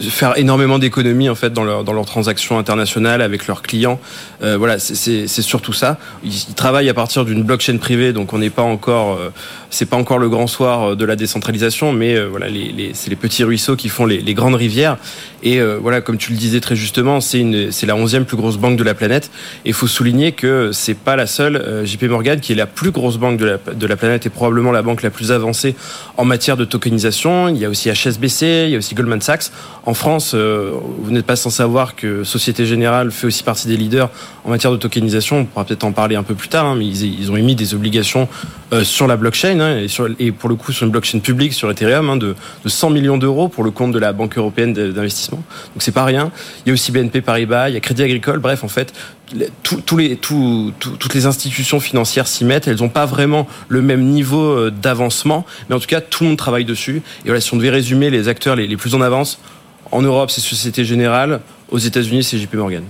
faire 0.00 0.36
énormément 0.38 0.78
d'économies 0.78 1.28
en 1.28 1.34
fait 1.34 1.52
dans, 1.52 1.64
leur, 1.64 1.84
dans 1.84 1.92
leurs 1.92 2.06
transactions 2.06 2.58
internationales 2.58 3.22
avec 3.22 3.46
leurs 3.46 3.62
clients. 3.62 4.00
Euh, 4.42 4.56
voilà, 4.56 4.78
c'est 4.78 5.26
surtout 5.26 5.72
ça. 5.72 5.98
Ils, 6.24 6.54
travaillent 6.54 6.88
à 6.88 6.94
partir 6.94 7.24
d'une 7.24 7.42
blockchain 7.42 7.78
privée, 7.78 8.12
donc 8.12 8.32
on 8.32 8.38
n'est 8.38 8.50
pas 8.50 8.62
encore, 8.62 9.18
c'est 9.70 9.86
pas 9.86 9.96
encore 9.96 10.18
le 10.18 10.28
grand 10.28 10.46
soir 10.46 10.96
de 10.96 11.04
la 11.04 11.16
décentralisation, 11.16 11.92
mais 11.92 12.18
voilà, 12.24 12.48
les, 12.48 12.72
les, 12.72 12.92
c'est 12.94 13.10
les 13.10 13.16
petits 13.16 13.44
ruisseaux 13.44 13.76
qui 13.76 13.88
font 13.88 14.06
les, 14.06 14.20
les 14.20 14.34
grandes 14.34 14.54
rivières. 14.54 14.96
Et 15.42 15.60
voilà, 15.60 16.00
comme 16.00 16.16
tu 16.16 16.30
le 16.30 16.38
disais 16.38 16.60
très 16.60 16.76
justement, 16.76 17.20
c'est 17.20 17.86
la 17.86 17.96
onzième 17.96 18.24
plus 18.24 18.36
grosse 18.36 18.56
banque 18.56 18.76
de 18.76 18.84
la 18.84 18.94
planète. 18.94 19.30
Et 19.64 19.72
faut 19.72 19.86
souligner 19.86 20.32
que 20.32 20.70
c'est 20.72 20.96
pas 20.96 21.16
la 21.16 21.26
seule. 21.26 21.56
Euh, 21.56 21.84
JP 21.84 22.04
Morgan, 22.04 22.40
qui 22.40 22.52
est 22.52 22.56
la 22.56 22.66
plus 22.66 22.90
grosse 22.90 23.18
banque 23.18 23.38
de 23.38 23.44
la, 23.44 23.58
de 23.58 23.86
la 23.86 23.96
planète 23.96 24.26
et 24.26 24.30
probablement 24.30 24.72
la 24.72 24.82
banque 24.82 25.02
la 25.02 25.10
plus 25.10 25.32
avancée 25.32 25.74
en 26.16 26.24
matière 26.24 26.56
de 26.56 26.64
tokenisation. 26.64 27.48
Il 27.48 27.58
y 27.58 27.64
a 27.64 27.68
aussi 27.68 27.90
HSBC, 27.90 28.64
il 28.66 28.70
y 28.70 28.74
a 28.74 28.78
aussi 28.78 28.94
Goldman 28.94 29.20
Sachs. 29.20 29.50
En 29.86 29.94
France, 29.94 30.32
euh, 30.34 30.72
vous 30.98 31.10
n'êtes 31.10 31.26
pas 31.26 31.36
sans 31.36 31.50
savoir 31.50 31.94
que 31.94 32.24
Société 32.24 32.64
Générale 32.64 33.10
fait 33.10 33.26
aussi 33.26 33.42
partie 33.42 33.68
des 33.68 33.76
leaders 33.76 34.10
en 34.44 34.50
matière 34.50 34.72
de 34.72 34.76
tokenisation. 34.76 35.40
On 35.40 35.44
pourra 35.44 35.64
peut-être 35.64 35.84
en 35.84 35.92
parler 35.92 36.16
un 36.16 36.22
peu 36.22 36.34
plus 36.34 36.48
tard, 36.48 36.64
hein, 36.64 36.76
mais 36.78 36.86
ils, 36.86 37.30
ont 37.30 37.36
émis 37.36 37.54
des 37.54 37.74
obligations 37.74 38.28
euh, 38.72 38.82
sur 38.82 39.06
la 39.06 39.16
blockchain 39.16 39.60
hein, 39.60 39.78
et, 39.78 39.88
sur, 39.88 40.08
et, 40.18 40.32
pour 40.32 40.48
le 40.48 40.54
coup 40.54 40.72
sur 40.72 40.86
une 40.86 40.92
blockchain 40.92 41.18
publique 41.18 41.52
sur 41.52 41.70
Ethereum 41.70 42.08
hein, 42.08 42.16
de, 42.16 42.34
de 42.64 42.68
100 42.68 42.90
millions 42.90 43.18
d'euros 43.18 43.48
pour 43.48 43.62
le 43.62 43.70
compte 43.70 43.92
de 43.92 43.98
la 43.98 44.12
Banque 44.12 44.38
européenne 44.38 44.72
d'investissement. 44.72 45.38
Donc 45.38 45.82
c'est 45.82 45.92
pas 45.92 46.04
rien. 46.04 46.30
Il 46.64 46.68
y 46.68 46.70
a 46.70 46.74
aussi 46.74 46.90
BNP 46.90 47.20
Paribas, 47.20 47.68
il 47.68 47.74
y 47.74 47.76
a 47.76 47.80
Crédit 47.80 48.02
Agricole, 48.02 48.38
bref, 48.38 48.64
en 48.64 48.68
fait, 48.68 48.94
tous 49.62 49.96
les, 49.96 50.16
toutes 50.16 51.14
les 51.14 51.26
institutions 51.26 51.80
financières 51.80 52.26
s'y 52.26 52.44
mettent. 52.44 52.68
Elles 52.68 52.80
n'ont 52.80 52.88
pas 52.88 53.06
vraiment 53.06 53.46
le 53.68 53.82
même 53.82 54.04
niveau 54.04 54.42
euh, 54.42 54.70
d'avancement, 54.70 55.44
mais 55.68 55.74
en 55.74 55.80
tout 55.80 55.86
cas, 55.86 56.00
tout 56.00 56.24
le 56.24 56.30
monde 56.30 56.38
travaille 56.38 56.64
dessus. 56.64 57.02
Et 57.24 57.26
voilà, 57.28 57.40
si 57.40 57.52
on 57.52 57.56
devait 57.56 57.70
résumer 57.70 58.10
les 58.10 58.28
acteurs 58.28 58.56
les 58.56 58.76
plus 58.76 58.94
en 58.94 59.00
avance, 59.00 59.40
en 59.92 60.02
Europe, 60.02 60.30
c'est 60.30 60.40
Société 60.40 60.84
Générale, 60.84 61.40
aux 61.70 61.78
États-Unis, 61.78 62.24
c'est 62.24 62.38
JP 62.38 62.54
Morgan. 62.54 62.84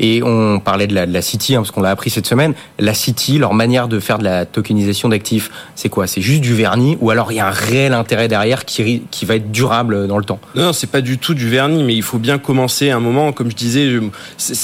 Et 0.00 0.22
on 0.22 0.60
parlait 0.60 0.86
de 0.86 0.94
la, 0.94 1.06
de 1.06 1.20
City, 1.20 1.54
hein, 1.54 1.60
parce 1.60 1.70
qu'on 1.70 1.82
l'a 1.82 1.90
appris 1.90 2.10
cette 2.10 2.26
semaine. 2.26 2.54
La 2.78 2.94
City, 2.94 3.38
leur 3.38 3.54
manière 3.54 3.88
de 3.88 4.00
faire 4.00 4.18
de 4.18 4.24
la 4.24 4.46
tokenisation 4.46 5.08
d'actifs, 5.08 5.50
c'est 5.74 5.88
quoi? 5.88 6.06
C'est 6.06 6.20
juste 6.20 6.40
du 6.40 6.54
vernis 6.54 6.96
ou 7.00 7.10
alors 7.10 7.32
il 7.32 7.36
y 7.36 7.40
a 7.40 7.46
un 7.46 7.50
réel 7.50 7.92
intérêt 7.92 8.28
derrière 8.28 8.64
qui, 8.64 9.02
qui 9.10 9.24
va 9.24 9.36
être 9.36 9.50
durable 9.50 10.06
dans 10.06 10.18
le 10.18 10.24
temps? 10.24 10.40
Non, 10.54 10.64
non 10.64 10.72
c'est 10.72 10.90
pas 10.90 11.00
du 11.00 11.18
tout 11.18 11.34
du 11.34 11.48
vernis, 11.48 11.84
mais 11.84 11.94
il 11.94 12.02
faut 12.02 12.18
bien 12.18 12.38
commencer 12.38 12.90
un 12.90 13.00
moment. 13.00 13.32
Comme 13.32 13.50
je 13.50 13.56
disais, 13.56 13.98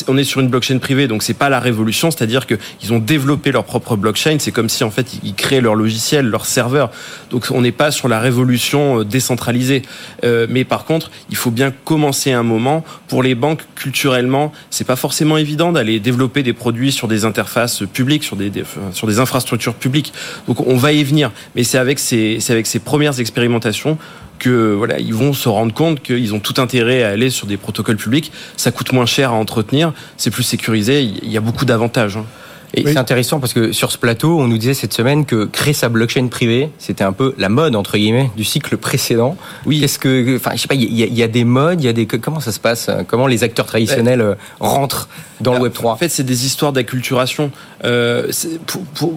on 0.08 0.16
est 0.16 0.24
sur 0.24 0.40
une 0.40 0.48
blockchain 0.48 0.78
privée, 0.78 1.08
donc 1.08 1.22
c'est 1.22 1.34
pas 1.34 1.48
la 1.48 1.60
révolution, 1.60 2.10
c'est-à-dire 2.10 2.46
qu'ils 2.46 2.92
ont 2.92 2.98
développé 2.98 3.52
leur 3.52 3.64
propre 3.64 3.96
blockchain. 3.96 4.36
C'est 4.38 4.52
comme 4.52 4.68
si 4.68 4.84
en 4.84 4.90
fait 4.90 5.18
ils 5.22 5.34
créaient 5.34 5.60
leur 5.60 5.74
logiciel, 5.74 6.26
leur 6.26 6.46
serveur. 6.46 6.90
Donc 7.30 7.46
on 7.50 7.60
n'est 7.60 7.72
pas 7.72 7.90
sur 7.90 8.08
la 8.08 8.20
révolution 8.20 9.00
euh, 9.00 9.04
décentralisée. 9.04 9.82
Euh, 10.24 10.46
mais 10.48 10.64
par 10.64 10.84
contre, 10.84 11.10
il 11.30 11.36
faut 11.36 11.50
bien 11.50 11.72
commencer 11.84 12.32
un 12.32 12.42
moment. 12.42 12.84
Pour 13.08 13.22
les 13.22 13.34
banques, 13.34 13.64
culturellement, 13.74 14.52
c'est 14.70 14.86
pas 14.86 14.93
forcément 14.96 15.36
évident 15.36 15.72
d'aller 15.72 16.00
développer 16.00 16.42
des 16.42 16.52
produits 16.52 16.92
sur 16.92 17.08
des 17.08 17.24
interfaces 17.24 17.82
publiques, 17.92 18.24
sur 18.24 18.36
des, 18.36 18.50
sur 18.92 19.06
des 19.06 19.18
infrastructures 19.18 19.74
publiques. 19.74 20.12
Donc 20.48 20.66
on 20.66 20.76
va 20.76 20.92
y 20.92 21.04
venir, 21.04 21.30
mais 21.54 21.64
c'est 21.64 21.78
avec 21.78 21.98
ces, 21.98 22.38
c'est 22.40 22.52
avec 22.52 22.66
ces 22.66 22.78
premières 22.78 23.20
expérimentations 23.20 23.98
que 24.38 24.74
voilà, 24.74 24.98
ils 24.98 25.14
vont 25.14 25.32
se 25.32 25.48
rendre 25.48 25.72
compte 25.72 26.02
qu'ils 26.02 26.34
ont 26.34 26.40
tout 26.40 26.60
intérêt 26.60 27.02
à 27.02 27.10
aller 27.10 27.30
sur 27.30 27.46
des 27.46 27.56
protocoles 27.56 27.96
publics. 27.96 28.32
Ça 28.56 28.72
coûte 28.72 28.92
moins 28.92 29.06
cher 29.06 29.30
à 29.30 29.34
entretenir, 29.34 29.92
c'est 30.16 30.30
plus 30.30 30.42
sécurisé. 30.42 31.02
Il 31.02 31.30
y 31.30 31.36
a 31.36 31.40
beaucoup 31.40 31.64
d'avantages. 31.64 32.16
Hein. 32.16 32.26
Et 32.76 32.84
c'est 32.84 32.96
intéressant 32.96 33.40
parce 33.40 33.52
que 33.52 33.72
sur 33.72 33.92
ce 33.92 33.98
plateau, 33.98 34.38
on 34.40 34.48
nous 34.48 34.58
disait 34.58 34.74
cette 34.74 34.92
semaine 34.92 35.24
que 35.24 35.44
créer 35.44 35.74
sa 35.74 35.88
blockchain 35.88 36.28
privée, 36.28 36.70
c'était 36.78 37.04
un 37.04 37.12
peu 37.12 37.34
la 37.38 37.48
mode 37.48 37.76
entre 37.76 37.96
guillemets 37.96 38.30
du 38.36 38.44
cycle 38.44 38.76
précédent. 38.76 39.36
Oui. 39.66 39.80
Qu'est-ce 39.80 39.98
que, 39.98 40.36
enfin, 40.36 40.52
je 40.54 40.60
sais 40.60 40.68
pas, 40.68 40.74
il 40.74 40.92
y, 40.92 41.22
a 41.22 41.28
des 41.28 41.44
modes, 41.44 41.80
il 41.80 41.86
y 41.86 41.88
a 41.88 41.92
des, 41.92 42.06
comment 42.06 42.40
ça 42.40 42.52
se 42.52 42.60
passe 42.60 42.90
Comment 43.06 43.26
les 43.26 43.44
acteurs 43.44 43.66
traditionnels 43.66 44.20
euh, 44.20 44.34
rentrent 44.60 45.08
dans 45.40 45.54
le 45.54 45.60
Web 45.60 45.72
3 45.72 45.92
En 45.92 45.96
fait, 45.96 46.08
c'est 46.08 46.22
des 46.22 46.46
histoires 46.46 46.72
d'acculturation. 46.72 47.50
Euh, 47.84 48.30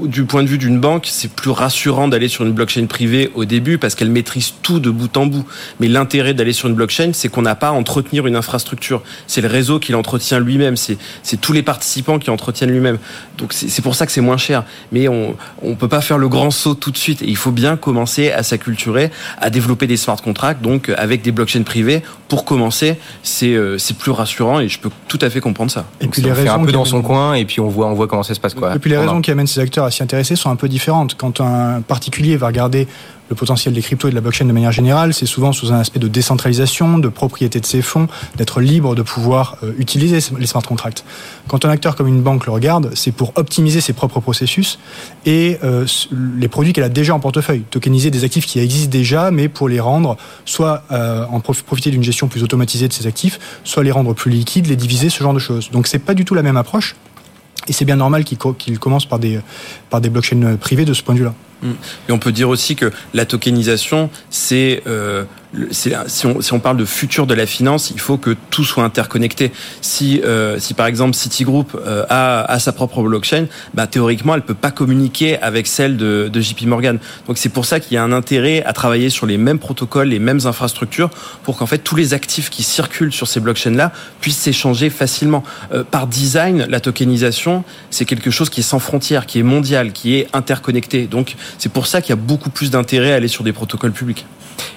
du 0.04 0.26
point 0.26 0.44
de 0.44 0.48
vue 0.48 0.58
d'une 0.58 0.80
banque, 0.80 1.08
c'est 1.10 1.32
plus 1.32 1.52
rassurant 1.52 2.08
d'aller 2.08 2.28
sur 2.28 2.44
une 2.46 2.52
blockchain 2.52 2.86
privée 2.86 3.32
au 3.36 3.46
début 3.46 3.78
parce 3.78 3.96
qu'elle 3.96 4.12
maîtrise 4.12 4.54
tout 4.62 4.80
de 4.80 4.90
bout 4.90 5.16
en 5.18 5.26
bout. 5.26 5.46
Mais 5.80 5.88
l'intérêt 5.88 6.34
d'aller 6.34 6.54
sur 6.54 6.68
une 6.68 6.76
blockchain, 6.76 7.12
c'est 7.14 7.30
qu'on 7.30 7.44
n'a 7.44 7.56
pas 7.56 7.70
à 7.70 7.72
entretenir 7.72 8.28
une 8.28 8.36
infrastructure. 8.36 9.02
C'est 9.28 9.42
le 9.42 9.48
réseau 9.48 9.80
qui 9.80 9.92
l'entretient 9.92 10.40
lui-même. 10.40 10.76
C'est 10.76 10.98
tous 11.40 11.54
les 11.54 11.64
participants 11.64 12.20
qui 12.20 12.30
entretiennent 12.30 12.72
lui-même. 12.72 12.98
Donc 13.38 13.47
c'est 13.54 13.82
pour 13.82 13.96
ça 13.96 14.06
que 14.06 14.12
c'est 14.12 14.22
moins 14.22 14.38
cher. 14.38 14.64
Mais 14.92 15.08
on 15.08 15.36
ne 15.64 15.76
peut 15.76 15.88
pas 15.88 16.02
faire 16.02 16.18
le 16.18 16.28
grand 16.28 16.52
saut 16.52 16.76
tout 16.76 16.92
de 16.92 16.98
suite. 16.98 17.22
Et 17.22 17.28
il 17.28 17.36
faut 17.36 17.52
bien 17.52 17.78
commencer 17.78 18.32
à 18.32 18.44
s'acculturer, 18.44 19.12
à 19.40 19.50
développer 19.50 19.88
des 19.88 19.98
smart 19.98 20.18
contracts, 20.18 20.62
donc 20.62 20.92
avec 20.98 21.22
des 21.22 21.32
blockchains 21.32 21.64
privées. 21.64 22.02
Pour 22.28 22.44
commencer, 22.46 22.98
c'est 23.24 23.54
euh, 23.54 23.78
plus 23.98 24.12
rassurant 24.12 24.60
et 24.60 24.68
je 24.68 24.80
peux 24.80 24.90
tout 25.08 25.20
à 25.22 25.30
fait 25.30 25.40
comprendre 25.40 25.72
ça. 25.72 25.86
Et 26.02 26.08
puis 26.08 26.22
les 26.22 26.32
raisons 26.32 26.52
un 26.52 26.66
peu 26.66 26.72
dans 26.72 26.86
son 26.86 27.02
coin 27.02 27.34
et 27.34 27.46
puis 27.46 27.60
on 27.60 27.68
voit, 27.68 27.88
on 27.88 27.94
voit 27.94 28.08
comment 28.08 28.24
ça 28.24 28.34
se 28.34 28.40
passe. 28.40 28.54
Quoi, 28.54 28.76
et 28.76 28.80
puis 28.80 28.90
les 28.90 28.98
raisons 28.98 29.22
qui 29.22 29.32
amènent 29.32 29.48
ces 29.48 29.60
acteurs 29.60 29.86
à 29.86 29.92
s'y 29.92 30.04
intéresser 30.04 30.36
sont 30.36 30.50
un 30.50 30.56
peu 30.56 30.68
différentes. 30.68 31.16
Quand 31.16 31.42
un 31.42 31.82
particulier 31.82 32.38
va 32.38 32.48
regarder 32.48 32.88
le 33.30 33.36
potentiel 33.36 33.74
des 33.74 33.82
cryptos 33.82 34.08
et 34.08 34.12
de 34.12 34.16
la 34.16 34.22
blockchain 34.22 34.46
de 34.46 34.52
manière 34.52 34.72
générale, 34.72 35.14
c'est 35.14 35.26
souvent 35.26 35.52
sous 35.52 35.74
un 35.74 35.80
aspect 35.80 36.00
de 36.00 36.08
décentralisation, 36.08 37.00
de 37.00 37.10
propriété 37.10 37.60
de 37.60 37.66
ses 37.66 37.82
fonds, 37.82 38.08
d'être 38.36 38.62
libre 38.62 38.96
de 38.96 39.02
pouvoir 39.02 39.58
euh, 39.64 39.74
utiliser 39.78 40.20
les 40.38 40.48
smart 40.48 40.64
contracts. 40.64 41.04
Quand 41.48 41.66
un 41.66 41.70
acteur 41.70 41.96
comme 41.96 42.08
une 42.08 42.22
banque 42.22 42.46
le 42.46 42.52
regarde, 42.52 42.92
c'est 42.96 43.12
pour 43.12 43.34
optimiser 43.36 43.82
ses 43.82 43.94
propres 43.94 44.20
processus 44.20 44.80
et 45.26 45.58
euh, 45.64 45.86
les 46.38 46.48
produits 46.48 46.74
qu'elle 46.74 46.84
a 46.84 46.90
déjà 46.90 47.14
en 47.14 47.20
portefeuille, 47.20 47.64
tokeniser 47.70 48.12
des 48.12 48.24
actifs 48.24 48.46
qui 48.46 48.60
existent 48.60 48.92
déjà, 48.92 49.32
mais 49.32 49.50
pour 49.50 49.70
les 49.70 49.80
rendre 49.80 50.18
soit 50.46 50.84
euh, 50.92 51.26
en 51.30 51.40
profiter 51.40 51.92
d'une 51.92 52.04
gestion 52.04 52.28
plus 52.28 52.44
automatisée 52.44 52.88
de 52.88 52.94
ces 52.94 53.08
actifs, 53.08 53.40
soit 53.64 53.84
les 53.84 53.92
rendre 53.92 54.14
plus 54.14 54.32
liquides, 54.32 54.68
les 54.68 54.76
diviser, 54.76 55.10
ce 55.10 55.24
genre 55.24 55.34
de 55.34 55.40
choses. 55.40 55.70
Donc 55.72 55.88
c'est 55.88 56.00
pas 56.00 56.14
du 56.14 56.26
tout 56.26 56.36
la 56.36 56.44
même 56.44 56.58
approche. 56.58 56.96
Et 57.68 57.74
c'est 57.74 57.86
bien 57.86 57.98
normal 57.98 58.24
qu'il 58.24 58.80
commence 58.80 59.06
par 59.06 59.20
des, 59.20 59.40
par 59.90 60.00
des 60.00 60.10
blockchains 60.10 60.56
privées 60.56 60.86
de 60.86 60.94
ce 60.94 61.04
point 61.04 61.16
de 61.16 61.20
vue-là. 61.20 61.34
Et 61.64 62.12
on 62.12 62.20
peut 62.20 62.32
dire 62.32 62.50
aussi 62.50 62.76
que 62.76 62.92
la 63.14 63.26
tokenisation, 63.26 64.10
c'est 64.30 64.84
euh, 64.88 65.24
si 65.72 66.26
on, 66.26 66.42
si 66.42 66.54
on, 66.54 66.60
parle 66.60 66.78
de 66.78 66.86
futur 66.86 67.26
de 67.26 67.34
la 67.34 67.46
finance, 67.46 67.92
il 67.92 68.00
faut 68.00 68.18
que 68.18 68.36
tout 68.50 68.64
soit 68.64 68.84
interconnecté. 68.84 69.52
Si, 69.82 70.22
euh, 70.24 70.60
si 70.60 70.74
par 70.74 70.88
exemple 70.88 71.16
Citigroup 71.16 71.76
euh, 71.76 72.04
a, 72.10 72.42
a, 72.42 72.60
sa 72.60 72.74
propre 72.74 73.02
blockchain, 73.02 73.46
bah, 73.74 73.88
théoriquement, 73.88 74.36
elle 74.36 74.42
peut 74.42 74.54
pas 74.54 74.72
communiquer 74.72 75.40
avec 75.40 75.68
celle 75.68 75.98
de, 75.98 76.30
de 76.32 76.42
JP 76.42 76.64
Morgan. 76.64 77.00
Donc 77.28 77.38
c'est 77.38 77.50
pour 77.50 77.66
ça 77.66 77.80
qu'il 77.80 77.96
y 77.96 77.98
a 77.98 78.04
un 78.04 78.12
intérêt 78.12 78.64
à 78.64 78.74
travailler 78.74 79.10
sur 79.10 79.26
les 79.26 79.38
mêmes 79.38 79.60
protocoles, 79.60 80.10
les 80.10 80.20
mêmes 80.20 80.42
infrastructures, 80.46 81.10
pour 81.44 81.58
qu'en 81.58 81.66
fait 81.66 81.80
tous 81.80 81.96
les 81.96 82.14
actifs 82.14 82.50
qui 82.50 82.64
circulent 82.64 83.14
sur 83.14 83.28
ces 83.28 83.40
blockchains-là 83.40 83.92
puissent 84.22 84.38
s'échanger 84.38 84.90
facilement. 84.90 85.44
Euh, 85.74 85.84
par 85.84 86.08
design, 86.08 86.66
la 86.70 86.80
tokenisation, 86.80 87.64
c'est 87.90 88.06
quelque 88.06 88.32
chose 88.32 88.50
qui 88.50 88.60
est 88.60 88.64
sans 88.64 88.80
frontières, 88.80 89.26
qui 89.26 89.40
est 89.40 89.44
mondial, 89.44 89.92
qui 89.94 90.16
est 90.16 90.28
interconnecté. 90.34 91.08
Donc 91.08 91.36
c'est 91.58 91.72
pour 91.72 91.88
ça 91.88 92.02
qu'il 92.02 92.10
y 92.10 92.14
a 92.14 92.22
beaucoup 92.22 92.50
plus 92.50 92.72
d'intérêt 92.72 93.14
à 93.14 93.16
aller 93.16 93.28
sur 93.28 93.44
des 93.44 93.54
protocoles 93.54 93.92
publics. 93.92 94.26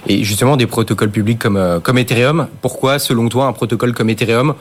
Et 0.06 0.24
justement, 0.24 0.56
des 0.56 0.66
protocoles 0.66 1.10
publics 1.10 1.38
comme, 1.38 1.56
euh, 1.56 1.80
comme 1.80 1.98
Ethereum, 1.98 2.48
pourquoi, 2.62 2.98
selon 2.98 3.28
toi, 3.28 3.46
un 3.46 3.52
protocole 3.52 3.92
comme 3.92 4.10
Ethereum 4.10 4.54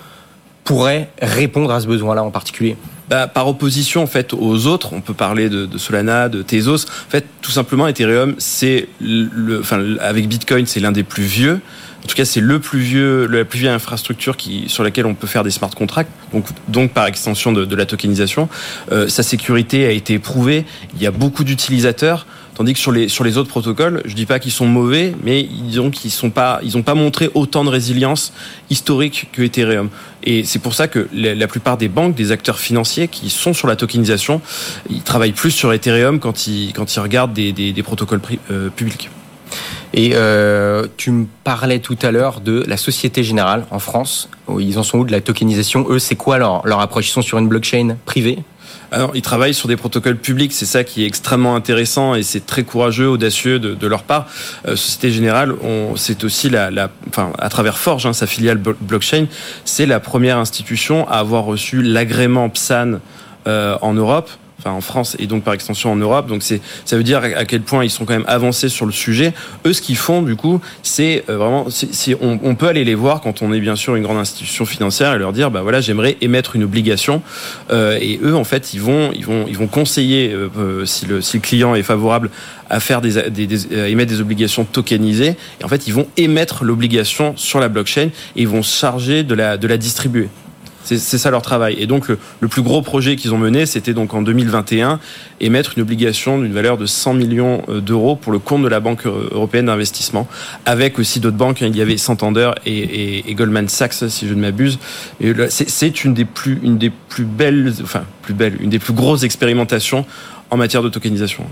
pourrait 0.63 1.09
répondre 1.21 1.71
à 1.71 1.79
ce 1.79 1.87
besoin-là 1.87 2.23
en 2.23 2.31
particulier? 2.31 2.77
Bah, 3.09 3.27
par 3.27 3.47
opposition 3.47 4.03
en 4.03 4.07
fait 4.07 4.33
aux 4.33 4.67
autres, 4.67 4.93
on 4.93 5.01
peut 5.01 5.15
parler 5.15 5.49
de, 5.49 5.65
de, 5.65 5.77
Solana, 5.79 6.29
de 6.29 6.43
Tezos. 6.43 6.85
En 6.85 7.09
fait, 7.09 7.25
tout 7.41 7.51
simplement, 7.51 7.87
Ethereum, 7.87 8.35
c'est 8.37 8.87
le, 9.01 9.61
enfin, 9.61 9.83
avec 9.99 10.27
Bitcoin, 10.27 10.67
c'est 10.67 10.79
l'un 10.79 10.91
des 10.91 11.03
plus 11.03 11.23
vieux. 11.23 11.59
En 12.03 12.08
tout 12.08 12.15
cas, 12.15 12.25
c'est 12.25 12.39
le 12.39 12.60
plus 12.60 12.79
vieux, 12.79 13.27
la 13.27 13.46
plus 13.46 13.60
vieille 13.60 13.70
infrastructure 13.70 14.38
qui, 14.38 14.65
sur 14.68 14.84
laquelle 14.84 15.06
on 15.06 15.13
peut 15.13 15.27
faire 15.27 15.44
des 15.44 15.51
smart 15.51 15.70
contracts, 15.70 16.12
donc, 16.34 16.46
donc 16.68 16.91
par 16.91 17.06
extension 17.06 17.51
de, 17.51 17.65
de 17.65 17.75
la 17.75 17.86
tokenisation. 17.86 18.50
Euh, 18.91 19.08
sa 19.08 19.22
sécurité 19.22 19.86
a 19.86 19.91
été 19.91 20.13
éprouvée. 20.13 20.65
Il 20.96 21.01
y 21.01 21.08
a 21.08 21.12
beaucoup 21.12 21.44
d'utilisateurs. 21.44 22.25
Tandis 22.56 22.74
que 22.74 22.79
sur 22.79 22.91
les, 22.91 23.08
sur 23.08 23.24
les 23.24 23.38
autres 23.38 23.48
protocoles, 23.48 24.01
je 24.03 24.13
dis 24.15 24.25
pas 24.25 24.38
qu'ils 24.38 24.51
sont 24.51 24.65
mauvais, 24.65 25.15
mais 25.24 25.44
disons 25.44 25.91
qu'ils 25.91 26.12
sont 26.12 26.29
pas, 26.29 26.60
ils 26.62 26.75
ont 26.75 26.82
pas 26.82 26.94
montré 26.94 27.29
autant 27.34 27.63
de 27.63 27.70
résilience 27.70 28.34
historique 28.70 29.29
que 29.32 29.44
Ethereum. 29.44 29.89
Et 30.24 30.44
c'est 30.44 30.60
pour 30.60 30.74
ça 30.74 30.89
que 30.89 31.08
la, 31.13 31.48
plupart 31.48 31.77
des 31.77 31.88
banques, 31.88 32.15
des 32.15 32.34
acteurs 32.34 32.60
financiers 32.60 33.08
qui 33.08 33.29
sont 33.29 33.53
sur 33.53 33.70
la 33.70 33.77
tokenisation, 33.77 34.41
ils 34.89 35.03
travaillent 35.03 35.32
plus 35.32 35.51
sur 35.51 35.72
Ethereum 35.72 36.20
quand 36.20 36.48
ils, 36.48 36.74
quand 36.74 36.94
ils 36.94 37.00
regardent 37.00 37.32
des, 37.32 37.53
des, 37.53 37.72
des 37.72 37.84
protocoles 37.84 38.20
euh, 38.51 38.70
publics. 38.70 39.10
Et 39.93 40.12
euh, 40.13 40.88
tu 40.98 41.12
me 41.12 41.25
parlais 41.43 41.79
tout 41.79 41.98
à 42.01 42.12
l'heure 42.12 42.41
de 42.41 42.63
la 42.67 42.77
Société 42.77 43.24
Générale 43.24 43.65
en 43.72 43.79
France. 43.79 44.29
Ils 44.60 44.77
en 44.77 44.84
sont 44.84 45.00
où 45.00 45.05
de 45.05 45.12
la 45.12 45.22
tokenisation 45.22 45.86
Eux, 45.89 46.00
c'est 46.00 46.15
quoi 46.15 46.38
leur, 46.38 46.65
leur 46.65 46.79
approche? 46.79 47.08
Ils 47.08 47.12
sont 47.12 47.22
sur 47.22 47.38
une 47.38 47.48
blockchain 47.48 47.98
privée? 48.05 48.39
Alors, 48.91 49.12
ils 49.13 49.22
travaillent 49.22 49.53
sur 49.53 49.67
des 49.67 49.77
protocoles 49.77 50.17
publics, 50.17 50.51
c'est 50.51 50.65
ça 50.65 50.84
qui 50.84 51.03
est 51.03 51.08
extrêmement 51.08 51.55
intéressant 51.55 52.15
et 52.15 52.24
c'est 52.24 52.46
très 52.46 52.63
courageux, 52.63 53.08
audacieux 53.08 53.60
de, 53.60 53.88
leur 53.88 54.01
part. 54.01 54.27
Euh, 54.67 54.75
Société 54.75 55.12
Générale, 55.12 55.55
c'est 55.96 56.24
aussi 56.24 56.50
la, 56.50 56.72
la, 56.72 56.89
enfin, 57.08 57.31
à 57.38 57.50
travers 57.50 57.77
Forge, 57.77 58.08
hein, 58.08 58.13
sa 58.13 58.25
filiale 58.25 58.58
blockchain, 58.58 59.27
c'est 59.63 59.86
la 59.86 60.00
première 60.00 60.38
institution 60.38 61.08
à 61.08 61.17
avoir 61.17 61.43
reçu 61.43 61.84
l'agrément 61.84 62.50
PSAN 62.50 63.00
euh, 63.48 63.77
en 63.81 63.93
Europe 63.93 64.29
enfin 64.59 64.71
en 64.71 64.81
France 64.81 65.15
et 65.19 65.27
donc 65.27 65.43
par 65.43 65.53
extension 65.53 65.91
en 65.91 65.95
Europe. 65.95 66.27
Donc 66.27 66.43
c'est 66.43 66.61
ça 66.85 66.97
veut 66.97 67.03
dire 67.03 67.19
à 67.19 67.45
quel 67.45 67.61
point 67.61 67.83
ils 67.83 67.89
sont 67.89 68.05
quand 68.05 68.13
même 68.13 68.25
avancés 68.27 68.69
sur 68.69 68.85
le 68.85 68.91
sujet. 68.91 69.33
Eux, 69.65 69.73
ce 69.73 69.81
qu'ils 69.81 69.97
font 69.97 70.21
du 70.21 70.35
coup, 70.35 70.61
c'est 70.83 71.23
euh, 71.29 71.37
vraiment 71.37 71.67
on, 72.21 72.55
peut 72.55 72.67
aller 72.67 72.83
les 72.83 72.95
voir 72.95 73.21
quand 73.21 73.41
on 73.41 73.53
est 73.53 73.59
bien 73.59 73.75
sûr 73.75 73.95
une 73.95 74.03
grande 74.03 74.17
institution 74.17 74.65
financière 74.65 75.13
et 75.13 75.19
leur 75.19 75.33
dire 75.33 75.51
bah 75.51 75.61
voilà 75.61 75.81
j'aimerais 75.81 76.17
émettre 76.21 76.55
une 76.55 76.63
obligation 76.63 77.21
euh, 77.71 77.97
et 78.01 78.19
eux 78.21 78.35
en 78.35 78.43
fait 78.43 78.73
ils 78.73 78.81
vont 78.81 79.11
ils 79.13 79.25
vont 79.25 79.45
ils 79.47 79.57
vont 79.57 79.67
conseiller 79.67 80.31
euh, 80.33 80.49
euh 80.57 80.85
si 80.85 81.05
le 81.05 81.21
si 81.21 81.37
le 81.37 81.41
client 81.41 81.75
est 81.75 81.83
favorable 81.83 82.29
à 82.69 82.79
faire 82.79 83.01
des, 83.01 83.29
des, 83.29 83.47
des 83.47 83.89
émettre 83.89 84.11
des 84.11 84.21
obligations 84.21 84.65
tokenisées 84.65 85.35
et 85.59 85.63
en 85.63 85.67
fait 85.67 85.87
ils 85.87 85.93
vont 85.93 86.07
émettre 86.17 86.63
l'obligation 86.63 87.33
sur 87.35 87.59
la 87.59 87.69
blockchain 87.69 88.09
et 88.35 88.41
ils 88.41 88.47
vont 88.47 88.63
se 88.63 88.77
charger 88.77 89.23
de 89.23 89.33
la 89.33 89.57
de 89.57 89.67
la 89.67 89.77
distribuer. 89.77 90.29
C'est 90.83 90.98
ça 90.98 91.29
leur 91.29 91.41
travail. 91.41 91.75
Et 91.77 91.88
donc, 91.88 92.07
le, 92.07 92.48
plus 92.48 92.62
gros 92.62 92.81
projet 92.81 93.15
qu'ils 93.15 93.33
ont 93.33 93.38
mené, 93.38 93.65
c'était 93.65 93.93
donc 93.93 94.13
en 94.13 94.21
2021, 94.21 95.00
émettre 95.39 95.74
une 95.75 95.83
obligation 95.83 96.39
d'une 96.39 96.53
valeur 96.53 96.77
de 96.77 96.86
100 96.86 97.13
millions 97.13 97.62
euh, 97.69 97.81
d'euros 97.81 98.15
pour 98.15 98.31
le 98.31 98.39
compte 98.39 98.63
de 98.63 98.67
la 98.67 98.79
Banque 98.79 99.05
européenne 99.05 99.67
d'investissement, 99.67 100.27
avec 100.65 100.98
aussi 100.98 101.19
d'autres 101.19 101.38
banques. 101.38 101.62
Il 101.62 101.75
y 101.75 101.81
avait 101.81 101.98
Santander 101.98 102.51
et, 102.65 103.33
Goldman 103.33 103.67
Sachs, 103.67 104.09
si 104.09 104.27
je 104.27 104.33
ne 104.33 104.41
m'abuse. 104.41 104.79
C'est 105.50 106.03
une 106.03 106.13
des 106.13 106.25
plus, 106.25 106.59
une 106.63 106.77
des 106.77 106.89
plus 106.89 107.25
belles, 107.25 107.74
enfin, 107.83 108.03
plus 108.21 108.33
belles, 108.33 108.57
une 108.59 108.69
des 108.69 108.79
plus 108.79 108.93
grosses 108.93 109.24
expérimentations 109.24 110.05
en 110.50 110.57
matière 110.57 110.81
de 110.81 110.89
tokenisation 110.89 111.45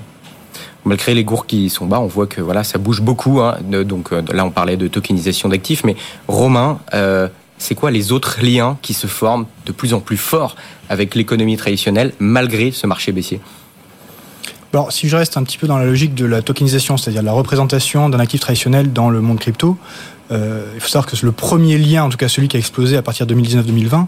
malgré 0.85 1.13
les 1.13 1.23
gours 1.23 1.45
qui 1.45 1.69
sont 1.69 1.85
bas, 1.85 1.99
on 1.99 2.07
voit 2.07 2.27
que 2.27 2.41
voilà, 2.41 2.63
ça 2.63 2.77
bouge 2.77 3.01
beaucoup. 3.01 3.41
Hein. 3.41 3.57
Donc 3.61 4.13
euh, 4.13 4.21
là, 4.31 4.45
on 4.45 4.51
parlait 4.51 4.77
de 4.77 4.87
tokenisation 4.87 5.49
d'actifs, 5.49 5.83
mais 5.83 5.95
Romain, 6.27 6.79
euh, 6.93 7.27
c'est 7.57 7.75
quoi 7.75 7.91
les 7.91 8.11
autres 8.11 8.39
liens 8.41 8.77
qui 8.81 8.93
se 8.93 9.07
forment 9.07 9.45
de 9.65 9.71
plus 9.71 9.93
en 9.93 9.99
plus 9.99 10.17
forts 10.17 10.55
avec 10.89 11.15
l'économie 11.15 11.57
traditionnelle 11.57 12.13
malgré 12.19 12.71
ce 12.71 12.87
marché 12.87 13.11
baissier 13.11 13.39
Alors, 14.73 14.91
si 14.91 15.09
je 15.09 15.15
reste 15.15 15.37
un 15.37 15.43
petit 15.43 15.57
peu 15.57 15.67
dans 15.67 15.77
la 15.77 15.85
logique 15.85 16.13
de 16.13 16.25
la 16.25 16.41
tokenisation, 16.41 16.97
c'est-à-dire 16.97 17.23
la 17.23 17.31
représentation 17.31 18.09
d'un 18.09 18.19
actif 18.19 18.41
traditionnel 18.41 18.93
dans 18.93 19.09
le 19.09 19.21
monde 19.21 19.39
crypto, 19.39 19.77
euh, 20.31 20.71
il 20.75 20.81
faut 20.81 20.89
savoir 20.89 21.05
que 21.05 21.15
le 21.25 21.31
premier 21.31 21.77
lien, 21.77 22.03
en 22.03 22.09
tout 22.09 22.17
cas 22.17 22.27
celui 22.27 22.47
qui 22.47 22.57
a 22.57 22.59
explosé 22.59 22.97
à 22.97 23.01
partir 23.01 23.25
de 23.25 23.35
2019-2020, 23.35 24.05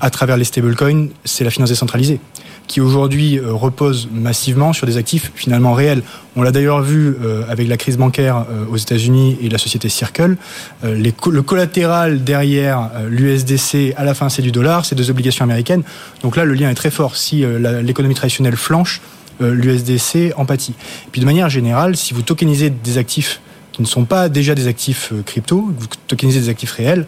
à 0.00 0.10
travers 0.10 0.36
les 0.36 0.44
stablecoins, 0.44 1.08
c'est 1.24 1.44
la 1.44 1.50
finance 1.50 1.70
décentralisée, 1.70 2.20
qui 2.68 2.80
aujourd'hui 2.80 3.38
euh, 3.38 3.52
repose 3.52 4.08
massivement 4.12 4.72
sur 4.72 4.86
des 4.86 4.98
actifs 4.98 5.32
finalement 5.34 5.72
réels. 5.72 6.02
On 6.36 6.42
l'a 6.42 6.52
d'ailleurs 6.52 6.82
vu 6.82 7.16
euh, 7.24 7.42
avec 7.48 7.66
la 7.66 7.76
crise 7.76 7.96
bancaire 7.96 8.44
euh, 8.50 8.66
aux 8.70 8.76
États-Unis 8.76 9.38
et 9.42 9.48
la 9.48 9.58
société 9.58 9.88
Circle. 9.88 10.36
Le 10.84 11.40
collatéral 11.40 12.22
derrière 12.22 12.90
l'USDC, 13.08 13.94
à 13.96 14.04
la 14.04 14.14
fin, 14.14 14.28
c'est 14.28 14.42
du 14.42 14.52
dollar, 14.52 14.84
c'est 14.84 14.94
des 14.94 15.10
obligations 15.10 15.44
américaines. 15.44 15.82
Donc 16.22 16.36
là, 16.36 16.44
le 16.44 16.52
lien 16.54 16.68
est 16.68 16.74
très 16.74 16.90
fort. 16.90 17.16
Si 17.16 17.44
l'économie 17.82 18.14
traditionnelle 18.14 18.56
flanche, 18.56 19.00
l'USDC 19.40 20.34
en 20.36 20.44
pâtit. 20.44 20.74
Et 21.06 21.10
puis 21.10 21.20
de 21.20 21.26
manière 21.26 21.48
générale, 21.48 21.96
si 21.96 22.12
vous 22.12 22.22
tokenisez 22.22 22.70
des 22.70 22.98
actifs 22.98 23.40
qui 23.72 23.82
ne 23.82 23.86
sont 23.86 24.04
pas 24.04 24.28
déjà 24.28 24.54
des 24.54 24.66
actifs 24.66 25.12
crypto, 25.24 25.72
vous 25.76 25.86
tokenisez 26.06 26.40
des 26.40 26.48
actifs 26.50 26.72
réels, 26.72 27.06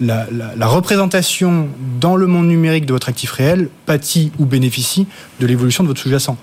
la, 0.00 0.66
représentation 0.66 1.68
dans 2.00 2.16
le 2.16 2.26
monde 2.26 2.48
numérique 2.48 2.86
de 2.86 2.92
votre 2.92 3.08
actif 3.08 3.32
réel 3.32 3.68
pâtit 3.86 4.30
ou 4.38 4.44
bénéficie 4.44 5.06
de 5.40 5.46
l'évolution 5.46 5.82
de 5.82 5.88
votre 5.88 6.00
sous-jacent. 6.00 6.36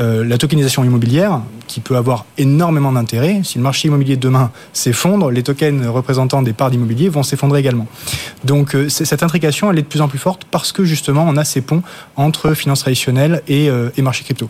Euh, 0.00 0.24
la 0.24 0.38
tokenisation 0.38 0.84
immobilière, 0.84 1.42
qui 1.66 1.80
peut 1.80 1.96
avoir 1.96 2.24
énormément 2.38 2.92
d'intérêt, 2.92 3.40
si 3.44 3.58
le 3.58 3.64
marché 3.64 3.88
immobilier 3.88 4.16
demain 4.16 4.50
s'effondre, 4.72 5.30
les 5.30 5.42
tokens 5.42 5.86
représentant 5.86 6.42
des 6.42 6.52
parts 6.52 6.70
d'immobilier 6.70 7.08
vont 7.08 7.22
s'effondrer 7.22 7.60
également. 7.60 7.86
Donc 8.44 8.74
euh, 8.74 8.88
cette 8.88 9.22
intrication, 9.22 9.70
elle 9.70 9.78
est 9.78 9.82
de 9.82 9.86
plus 9.86 10.00
en 10.00 10.08
plus 10.08 10.18
forte 10.18 10.44
parce 10.50 10.72
que 10.72 10.84
justement, 10.84 11.26
on 11.28 11.36
a 11.36 11.44
ces 11.44 11.60
ponts 11.60 11.82
entre 12.16 12.54
finances 12.54 12.80
traditionnelles 12.80 13.42
et, 13.48 13.68
euh, 13.68 13.90
et 13.96 14.02
marché 14.02 14.24
crypto. 14.24 14.48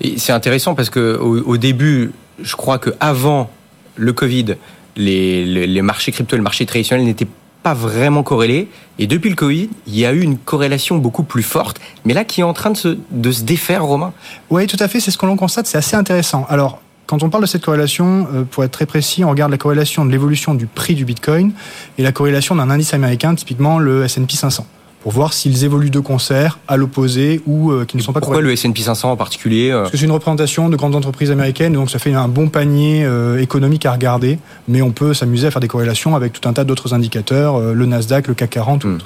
Et 0.00 0.18
c'est 0.18 0.32
intéressant 0.32 0.74
parce 0.74 0.88
que 0.88 1.18
au, 1.18 1.56
début, 1.56 2.12
je 2.42 2.54
crois 2.56 2.78
que 2.78 2.90
avant 3.00 3.50
le 3.96 4.12
Covid, 4.12 4.56
les, 4.96 5.44
les, 5.44 5.66
les 5.66 5.82
marchés 5.82 6.12
crypto 6.12 6.36
et 6.36 6.38
le 6.38 6.42
marché 6.42 6.64
traditionnel 6.64 7.04
n'étaient 7.04 7.26
pas 7.62 7.74
vraiment 7.74 8.22
corrélé. 8.22 8.68
Et 8.98 9.06
depuis 9.06 9.30
le 9.30 9.36
Covid, 9.36 9.70
il 9.86 9.98
y 9.98 10.04
a 10.04 10.12
eu 10.12 10.20
une 10.20 10.38
corrélation 10.38 10.98
beaucoup 10.98 11.22
plus 11.22 11.42
forte, 11.42 11.80
mais 12.04 12.14
là 12.14 12.24
qui 12.24 12.40
est 12.40 12.44
en 12.44 12.52
train 12.52 12.70
de 12.70 12.76
se, 12.76 12.98
de 13.10 13.32
se 13.32 13.42
défaire, 13.42 13.84
Romain. 13.84 14.12
Oui, 14.50 14.66
tout 14.66 14.76
à 14.80 14.88
fait, 14.88 15.00
c'est 15.00 15.10
ce 15.10 15.18
que 15.18 15.26
l'on 15.26 15.36
constate, 15.36 15.66
c'est 15.66 15.78
assez 15.78 15.96
intéressant. 15.96 16.46
Alors, 16.48 16.80
quand 17.06 17.22
on 17.22 17.30
parle 17.30 17.42
de 17.42 17.48
cette 17.48 17.64
corrélation, 17.64 18.26
euh, 18.32 18.44
pour 18.44 18.64
être 18.64 18.70
très 18.70 18.86
précis, 18.86 19.24
on 19.24 19.30
regarde 19.30 19.50
la 19.50 19.58
corrélation 19.58 20.04
de 20.04 20.10
l'évolution 20.10 20.54
du 20.54 20.66
prix 20.66 20.94
du 20.94 21.04
Bitcoin 21.04 21.52
et 21.98 22.02
la 22.02 22.12
corrélation 22.12 22.54
d'un 22.54 22.70
indice 22.70 22.94
américain, 22.94 23.34
typiquement 23.34 23.78
le 23.78 24.04
S&P 24.04 24.34
500 24.34 24.66
pour 25.02 25.12
voir 25.12 25.32
s'ils 25.32 25.64
évoluent 25.64 25.90
de 25.90 25.98
concert, 25.98 26.60
à 26.68 26.76
l'opposé 26.76 27.40
ou 27.46 27.72
euh, 27.72 27.84
qui 27.84 27.96
ne 27.96 28.02
sont 28.02 28.12
pas 28.12 28.20
Pourquoi 28.20 28.40
le 28.40 28.52
S&P 28.52 28.82
500 28.82 29.10
en 29.10 29.16
particulier 29.16 29.70
euh 29.70 29.80
Parce 29.80 29.90
que 29.90 29.96
c'est 29.96 30.04
une 30.04 30.12
représentation 30.12 30.68
de 30.68 30.76
grandes 30.76 30.94
entreprises 30.94 31.32
américaines, 31.32 31.72
donc 31.72 31.90
ça 31.90 31.98
fait 31.98 32.14
un 32.14 32.28
bon 32.28 32.48
panier 32.48 33.04
euh, 33.04 33.40
économique 33.40 33.84
à 33.84 33.92
regarder, 33.92 34.38
mais 34.68 34.80
on 34.80 34.92
peut 34.92 35.12
s'amuser 35.12 35.48
à 35.48 35.50
faire 35.50 35.60
des 35.60 35.68
corrélations 35.68 36.14
avec 36.14 36.32
tout 36.32 36.48
un 36.48 36.52
tas 36.52 36.62
d'autres 36.62 36.94
indicateurs, 36.94 37.58
le 37.60 37.86
Nasdaq, 37.86 38.28
le 38.28 38.34
CAC 38.34 38.50
40 38.50 38.84
ou 38.84 38.88
hmm. 38.88 38.98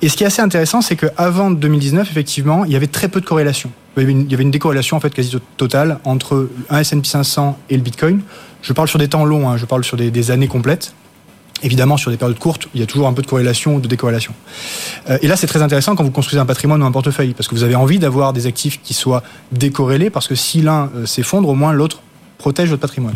Et 0.00 0.08
ce 0.08 0.16
qui 0.16 0.24
est 0.24 0.26
assez 0.26 0.42
intéressant, 0.42 0.80
c'est 0.80 0.96
qu'avant 0.96 1.50
2019, 1.52 2.10
effectivement, 2.10 2.64
il 2.64 2.72
y 2.72 2.76
avait 2.76 2.88
très 2.88 3.08
peu 3.08 3.20
de 3.20 3.26
corrélation. 3.26 3.70
Il 3.96 4.00
y 4.00 4.02
avait 4.02 4.12
une, 4.12 4.28
y 4.28 4.34
avait 4.34 4.42
une 4.42 4.50
décorrélation 4.50 4.96
en 4.96 5.00
fait 5.00 5.14
quasi 5.14 5.36
totale 5.56 5.98
entre 6.04 6.48
un 6.70 6.78
S&P 6.78 7.04
500 7.04 7.56
et 7.70 7.76
le 7.76 7.82
Bitcoin. 7.82 8.20
Je 8.62 8.72
parle 8.72 8.88
sur 8.88 8.98
des 8.98 9.08
temps 9.08 9.24
longs, 9.24 9.48
hein, 9.48 9.56
je 9.56 9.64
parle 9.64 9.84
sur 9.84 9.96
des, 9.96 10.10
des 10.10 10.30
années 10.32 10.48
complètes. 10.48 10.94
Évidemment, 11.62 11.96
sur 11.96 12.10
des 12.10 12.16
périodes 12.16 12.38
courtes, 12.38 12.68
il 12.74 12.80
y 12.80 12.82
a 12.82 12.86
toujours 12.86 13.06
un 13.06 13.12
peu 13.12 13.22
de 13.22 13.26
corrélation 13.26 13.76
ou 13.76 13.80
de 13.80 13.88
décorrélation. 13.88 14.34
Euh, 15.08 15.18
et 15.22 15.28
là, 15.28 15.36
c'est 15.36 15.46
très 15.46 15.62
intéressant 15.62 15.94
quand 15.94 16.04
vous 16.04 16.10
construisez 16.10 16.40
un 16.40 16.46
patrimoine 16.46 16.82
ou 16.82 16.86
un 16.86 16.92
portefeuille, 16.92 17.34
parce 17.34 17.48
que 17.48 17.54
vous 17.54 17.62
avez 17.62 17.76
envie 17.76 17.98
d'avoir 17.98 18.32
des 18.32 18.46
actifs 18.46 18.80
qui 18.82 18.94
soient 18.94 19.22
décorrélés, 19.52 20.10
parce 20.10 20.28
que 20.28 20.34
si 20.34 20.60
l'un 20.60 20.90
euh, 20.96 21.06
s'effondre, 21.06 21.48
au 21.48 21.54
moins 21.54 21.72
l'autre 21.72 22.00
protège 22.38 22.70
votre 22.70 22.82
patrimoine. 22.82 23.14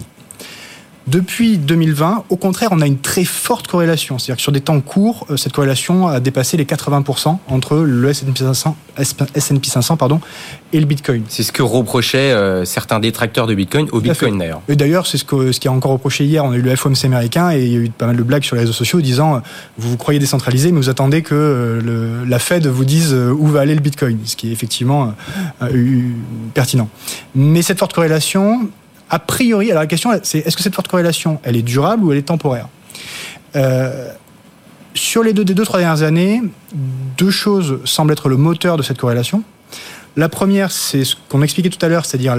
Depuis 1.06 1.56
2020, 1.56 2.24
au 2.30 2.36
contraire, 2.36 2.70
on 2.72 2.80
a 2.80 2.86
une 2.86 2.98
très 2.98 3.22
forte 3.22 3.68
corrélation. 3.68 4.18
C'est-à-dire 4.18 4.36
que 4.36 4.42
sur 4.42 4.50
des 4.50 4.60
temps 4.60 4.80
courts, 4.80 5.24
euh, 5.30 5.36
cette 5.36 5.52
corrélation 5.52 6.08
a 6.08 6.18
dépassé 6.18 6.56
les 6.56 6.64
80% 6.64 7.38
entre 7.46 7.76
le 7.76 8.08
S&P 8.08 8.32
500, 8.34 8.76
S&P 8.98 9.68
500 9.68 9.96
pardon, 9.96 10.20
et 10.72 10.80
le 10.80 10.86
Bitcoin. 10.86 11.22
C'est 11.28 11.44
ce 11.44 11.52
que 11.52 11.62
reprochaient 11.62 12.32
euh, 12.32 12.64
certains 12.64 12.98
détracteurs 12.98 13.46
de 13.46 13.54
Bitcoin 13.54 13.86
au 13.92 14.00
Bitcoin 14.00 14.36
d'ailleurs. 14.36 14.62
Et 14.68 14.74
d'ailleurs, 14.74 15.06
c'est 15.06 15.16
ce, 15.16 15.24
que, 15.24 15.52
ce 15.52 15.60
qui 15.60 15.68
a 15.68 15.72
encore 15.72 15.92
reproché 15.92 16.24
hier. 16.24 16.44
On 16.44 16.50
a 16.50 16.56
eu 16.56 16.62
le 16.62 16.74
FOMC 16.74 17.04
américain 17.04 17.52
et 17.52 17.64
il 17.64 17.72
y 17.72 17.76
a 17.76 17.78
eu 17.78 17.90
pas 17.90 18.06
mal 18.06 18.16
de 18.16 18.24
blagues 18.24 18.42
sur 18.42 18.56
les 18.56 18.62
réseaux 18.62 18.72
sociaux 18.72 19.00
disant 19.00 19.40
vous 19.78 19.90
vous 19.90 19.96
croyez 19.96 20.18
décentralisé, 20.18 20.72
mais 20.72 20.80
vous 20.80 20.90
attendez 20.90 21.22
que 21.22 21.36
euh, 21.36 21.80
le, 21.82 22.24
la 22.28 22.40
Fed 22.40 22.66
vous 22.66 22.84
dise 22.84 23.14
où 23.14 23.46
va 23.46 23.60
aller 23.60 23.76
le 23.76 23.80
Bitcoin, 23.80 24.18
ce 24.24 24.34
qui 24.34 24.48
est 24.48 24.52
effectivement 24.52 25.14
pertinent. 26.52 26.88
Mais 27.36 27.62
cette 27.62 27.78
forte 27.78 27.92
corrélation, 27.92 28.68
a 29.08 29.18
priori, 29.18 29.70
alors 29.70 29.82
la 29.82 29.86
question, 29.86 30.10
c'est 30.22 30.38
est-ce 30.38 30.56
que 30.56 30.62
cette 30.62 30.74
forte 30.74 30.88
corrélation, 30.88 31.40
elle 31.44 31.56
est 31.56 31.62
durable 31.62 32.04
ou 32.04 32.12
elle 32.12 32.18
est 32.18 32.22
temporaire 32.22 32.68
euh, 33.54 34.10
Sur 34.94 35.22
les 35.22 35.32
deux, 35.32 35.44
des 35.44 35.54
deux, 35.54 35.64
trois 35.64 35.78
dernières 35.78 36.02
années, 36.02 36.42
deux 37.16 37.30
choses 37.30 37.78
semblent 37.84 38.12
être 38.12 38.28
le 38.28 38.36
moteur 38.36 38.76
de 38.76 38.82
cette 38.82 38.98
corrélation. 38.98 39.42
La 40.16 40.28
première, 40.28 40.72
c'est 40.72 41.04
ce 41.04 41.14
qu'on 41.28 41.42
expliquait 41.42 41.70
tout 41.70 41.84
à 41.84 41.88
l'heure, 41.88 42.04
c'est-à-dire 42.04 42.36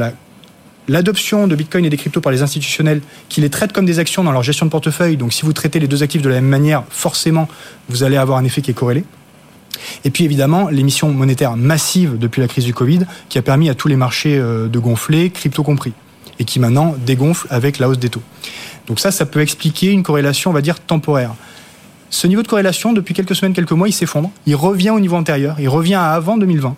l'adoption 0.88 1.48
de 1.48 1.56
Bitcoin 1.56 1.86
et 1.86 1.90
des 1.90 1.98
cryptos 1.98 2.22
par 2.22 2.32
les 2.32 2.42
institutionnels 2.42 3.02
qui 3.30 3.40
les 3.40 3.50
traitent 3.50 3.72
comme 3.72 3.86
des 3.86 4.00
actions 4.00 4.24
dans 4.24 4.32
leur 4.32 4.44
gestion 4.44 4.66
de 4.66 4.72
portefeuille. 4.72 5.16
Donc 5.16 5.32
si 5.32 5.44
vous 5.44 5.54
traitez 5.54 5.80
les 5.80 5.88
deux 5.88 6.04
actifs 6.04 6.22
de 6.22 6.30
la 6.30 6.36
même 6.36 6.50
manière, 6.50 6.84
forcément, 6.90 7.48
vous 7.88 8.04
allez 8.04 8.18
avoir 8.18 8.40
un 8.40 8.44
effet 8.44 8.62
qui 8.62 8.72
est 8.72 8.74
corrélé. 8.74 9.06
Et 10.04 10.10
puis 10.10 10.26
évidemment, 10.26 10.70
l'émission 10.70 11.12
monétaire 11.12 11.56
massive 11.56 12.18
depuis 12.18 12.42
la 12.42 12.48
crise 12.48 12.66
du 12.66 12.74
Covid 12.74 13.02
qui 13.30 13.38
a 13.38 13.42
permis 13.42 13.70
à 13.70 13.76
tous 13.76 13.88
les 13.88 13.96
marchés 13.96 14.38
euh, 14.38 14.68
de 14.68 14.80
gonfler, 14.80 15.30
crypto 15.30 15.64
compris 15.64 15.94
et 16.40 16.46
qui 16.46 16.60
maintenant 16.60 16.96
dégonfle 17.06 17.48
avec 17.50 17.80
la 17.80 17.90
hausse 17.90 18.00
des 18.00 18.10
taux. 18.10 18.22
Donc 18.88 19.00
ça, 19.00 19.12
ça 19.12 19.26
peut 19.26 19.42
expliquer 19.42 19.92
une 19.92 20.04
corrélation, 20.04 20.52
on 20.52 20.54
va 20.54 20.62
dire, 20.62 20.80
temporaire. 20.80 21.34
Ce 22.10 22.26
niveau 22.26 22.42
de 22.42 22.48
corrélation, 22.48 22.94
depuis 22.94 23.14
quelques 23.14 23.36
semaines, 23.36 23.54
quelques 23.54 23.72
mois, 23.72 23.90
il 23.90 23.92
s'effondre. 23.92 24.32
Il 24.46 24.56
revient 24.56 24.92
au 24.92 25.00
niveau 25.00 25.18
antérieur. 25.18 25.58
Il 25.60 25.68
revient 25.68 25.96
à 25.96 26.12
avant 26.12 26.38
2020. 26.38 26.76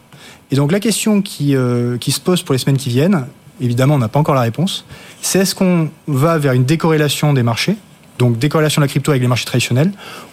Et 0.52 0.56
donc 0.56 0.72
la 0.72 0.80
question 0.80 1.22
qui, 1.22 1.56
euh, 1.56 1.98
qui 1.98 2.12
se 2.12 2.20
pose 2.20 2.42
pour 2.42 2.54
les 2.54 2.60
semaines 2.60 2.78
qui 2.78 2.90
viennent, 2.90 3.26
évidemment, 3.62 3.96
on 3.96 4.00
n'a 4.00 4.08
pas 4.08 4.20
encore 4.20 4.36
la 4.36 4.42
réponse, 4.42 4.86
c'est 5.22 5.40
est-ce 5.40 5.54
qu'on 5.54 5.90
va 6.08 6.38
vers 6.38 6.54
une 6.54 6.66
décorrélation 6.66 7.34
des 7.34 7.44
marchés, 7.44 7.76
donc 8.18 8.40
décorrélation 8.40 8.82
de 8.82 8.86
la 8.86 8.90
crypto 8.90 9.12
avec 9.12 9.22
les 9.22 9.28
marchés 9.28 9.46
traditionnels, 9.46 9.92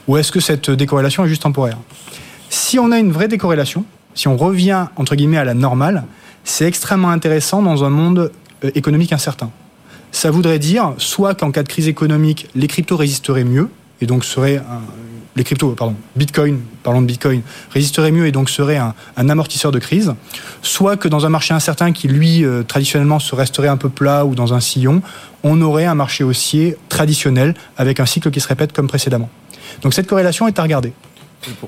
ou 0.09 0.17
est-ce 0.17 0.33
que 0.33 0.41
cette 0.41 0.71
décorrélation 0.71 1.25
est 1.25 1.29
juste 1.29 1.43
temporaire? 1.43 1.77
Si 2.49 2.79
on 2.79 2.91
a 2.93 2.99
une 2.99 3.13
vraie 3.13 3.29
décorrélation, 3.29 3.85
si 4.15 4.29
on 4.29 4.37
revient, 4.37 4.87
entre 4.97 5.15
guillemets, 5.15 5.37
à 5.37 5.45
la 5.45 5.55
normale, 5.55 6.05
c'est 6.45 6.67
extrêmement 6.67 7.11
intéressant 7.11 7.61
dans 7.61 7.85
un 7.85 7.91
monde 7.91 8.31
économique 8.75 9.13
incertain. 9.13 9.51
Ça 10.13 10.31
voudrait 10.31 10.59
dire 10.59 10.95
soit 10.99 11.35
qu'en 11.35 11.51
cas 11.51 11.63
de 11.63 11.69
crise 11.69 11.89
économique, 11.89 12.49
les 12.55 12.67
cryptos 12.67 12.97
résisteraient 12.97 13.45
mieux, 13.45 13.69
et 14.01 14.07
donc 14.07 14.25
seraient 14.25 14.63
les 15.37 15.45
cryptos, 15.45 15.73
pardon, 15.73 15.95
Bitcoin, 16.17 16.61
parlons 16.83 17.03
de 17.03 17.07
Bitcoin, 17.07 17.43
résisteraient 17.71 18.11
mieux 18.11 18.27
et 18.27 18.33
donc 18.33 18.49
seraient 18.49 18.79
un, 18.79 19.29
amortisseur 19.29 19.71
de 19.71 19.79
crise, 19.79 20.15
soit 20.63 20.97
que 20.97 21.09
dans 21.09 21.27
un 21.27 21.29
marché 21.29 21.53
incertain 21.53 21.93
qui, 21.93 22.09
lui, 22.09 22.43
euh, 22.45 22.63
traditionnellement, 22.63 23.19
se 23.19 23.35
resterait 23.35 23.69
un 23.69 23.77
peu 23.77 23.91
plat 23.91 24.25
ou 24.25 24.35
dans 24.35 24.55
un 24.55 24.61
sillon, 24.61 25.03
on 25.43 25.61
aurait 25.61 25.85
un 25.85 25.95
marché 25.95 26.25
haussier 26.25 26.77
traditionnel 26.89 27.55
avec 27.77 28.01
un 28.01 28.07
cycle 28.07 28.31
qui 28.31 28.41
se 28.41 28.49
répète 28.49 28.73
comme 28.73 28.89
précédemment. 28.89 29.29
Donc 29.83 29.93
cette 29.93 30.07
corrélation 30.07 30.49
est 30.49 30.59
à 30.59 30.63
regarder. 30.63 30.93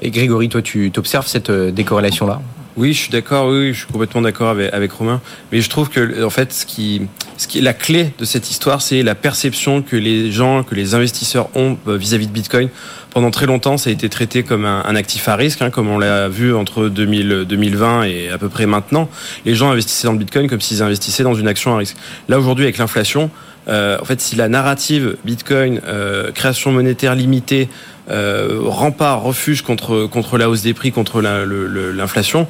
Et 0.00 0.10
Grégory, 0.10 0.48
toi, 0.48 0.62
tu 0.62 0.90
observes 0.96 1.26
cette 1.26 1.50
euh, 1.50 1.70
décorrélation-là? 1.70 2.40
Oui, 2.78 2.92
je 2.92 3.00
suis 3.00 3.10
d'accord. 3.10 3.48
Oui, 3.48 3.72
je 3.72 3.78
suis 3.78 3.92
complètement 3.92 4.22
d'accord 4.22 4.50
avec, 4.50 4.72
avec 4.72 4.92
Romain. 4.92 5.20
Mais 5.50 5.60
je 5.60 5.68
trouve 5.68 5.90
que, 5.90 6.24
en 6.24 6.30
fait, 6.30 6.52
ce 6.52 6.64
qui, 6.64 7.02
ce 7.36 7.48
qui 7.48 7.58
est 7.58 7.62
la 7.62 7.74
clé 7.74 8.12
de 8.18 8.24
cette 8.24 8.50
histoire, 8.50 8.80
c'est 8.80 9.02
la 9.02 9.16
perception 9.16 9.82
que 9.82 9.96
les 9.96 10.30
gens, 10.30 10.62
que 10.62 10.76
les 10.76 10.94
investisseurs 10.94 11.48
ont 11.56 11.76
euh, 11.88 11.96
vis-à-vis 11.96 12.28
de 12.28 12.32
Bitcoin. 12.32 12.68
Pendant 13.10 13.32
très 13.32 13.46
longtemps, 13.46 13.78
ça 13.78 13.90
a 13.90 13.92
été 13.92 14.08
traité 14.08 14.44
comme 14.44 14.64
un, 14.64 14.84
un 14.84 14.94
actif 14.94 15.28
à 15.28 15.34
risque, 15.34 15.60
hein, 15.60 15.70
comme 15.70 15.88
on 15.88 15.98
l'a 15.98 16.28
vu 16.28 16.54
entre 16.54 16.88
2000, 16.88 17.46
2020 17.48 18.04
et 18.04 18.28
à 18.30 18.38
peu 18.38 18.48
près 18.48 18.66
maintenant. 18.66 19.08
Les 19.44 19.56
gens 19.56 19.70
investissaient 19.70 20.06
dans 20.06 20.12
le 20.12 20.18
Bitcoin 20.18 20.48
comme 20.48 20.60
s'ils 20.60 20.82
investissaient 20.82 21.24
dans 21.24 21.34
une 21.34 21.48
action 21.48 21.74
à 21.74 21.78
risque. 21.78 21.96
Là, 22.28 22.38
aujourd'hui, 22.38 22.64
avec 22.64 22.78
l'inflation, 22.78 23.30
euh, 23.68 23.98
en 24.00 24.04
fait, 24.04 24.20
si 24.20 24.36
la 24.36 24.48
narrative 24.48 25.16
Bitcoin, 25.24 25.80
euh, 25.86 26.32
création 26.32 26.72
monétaire 26.72 27.14
limitée, 27.14 27.68
euh, 28.10 28.60
rempart, 28.64 29.22
refuge 29.22 29.62
contre, 29.62 30.06
contre 30.06 30.38
la 30.38 30.48
hausse 30.48 30.62
des 30.62 30.74
prix, 30.74 30.92
contre 30.92 31.20
l'inflation, 31.20 32.46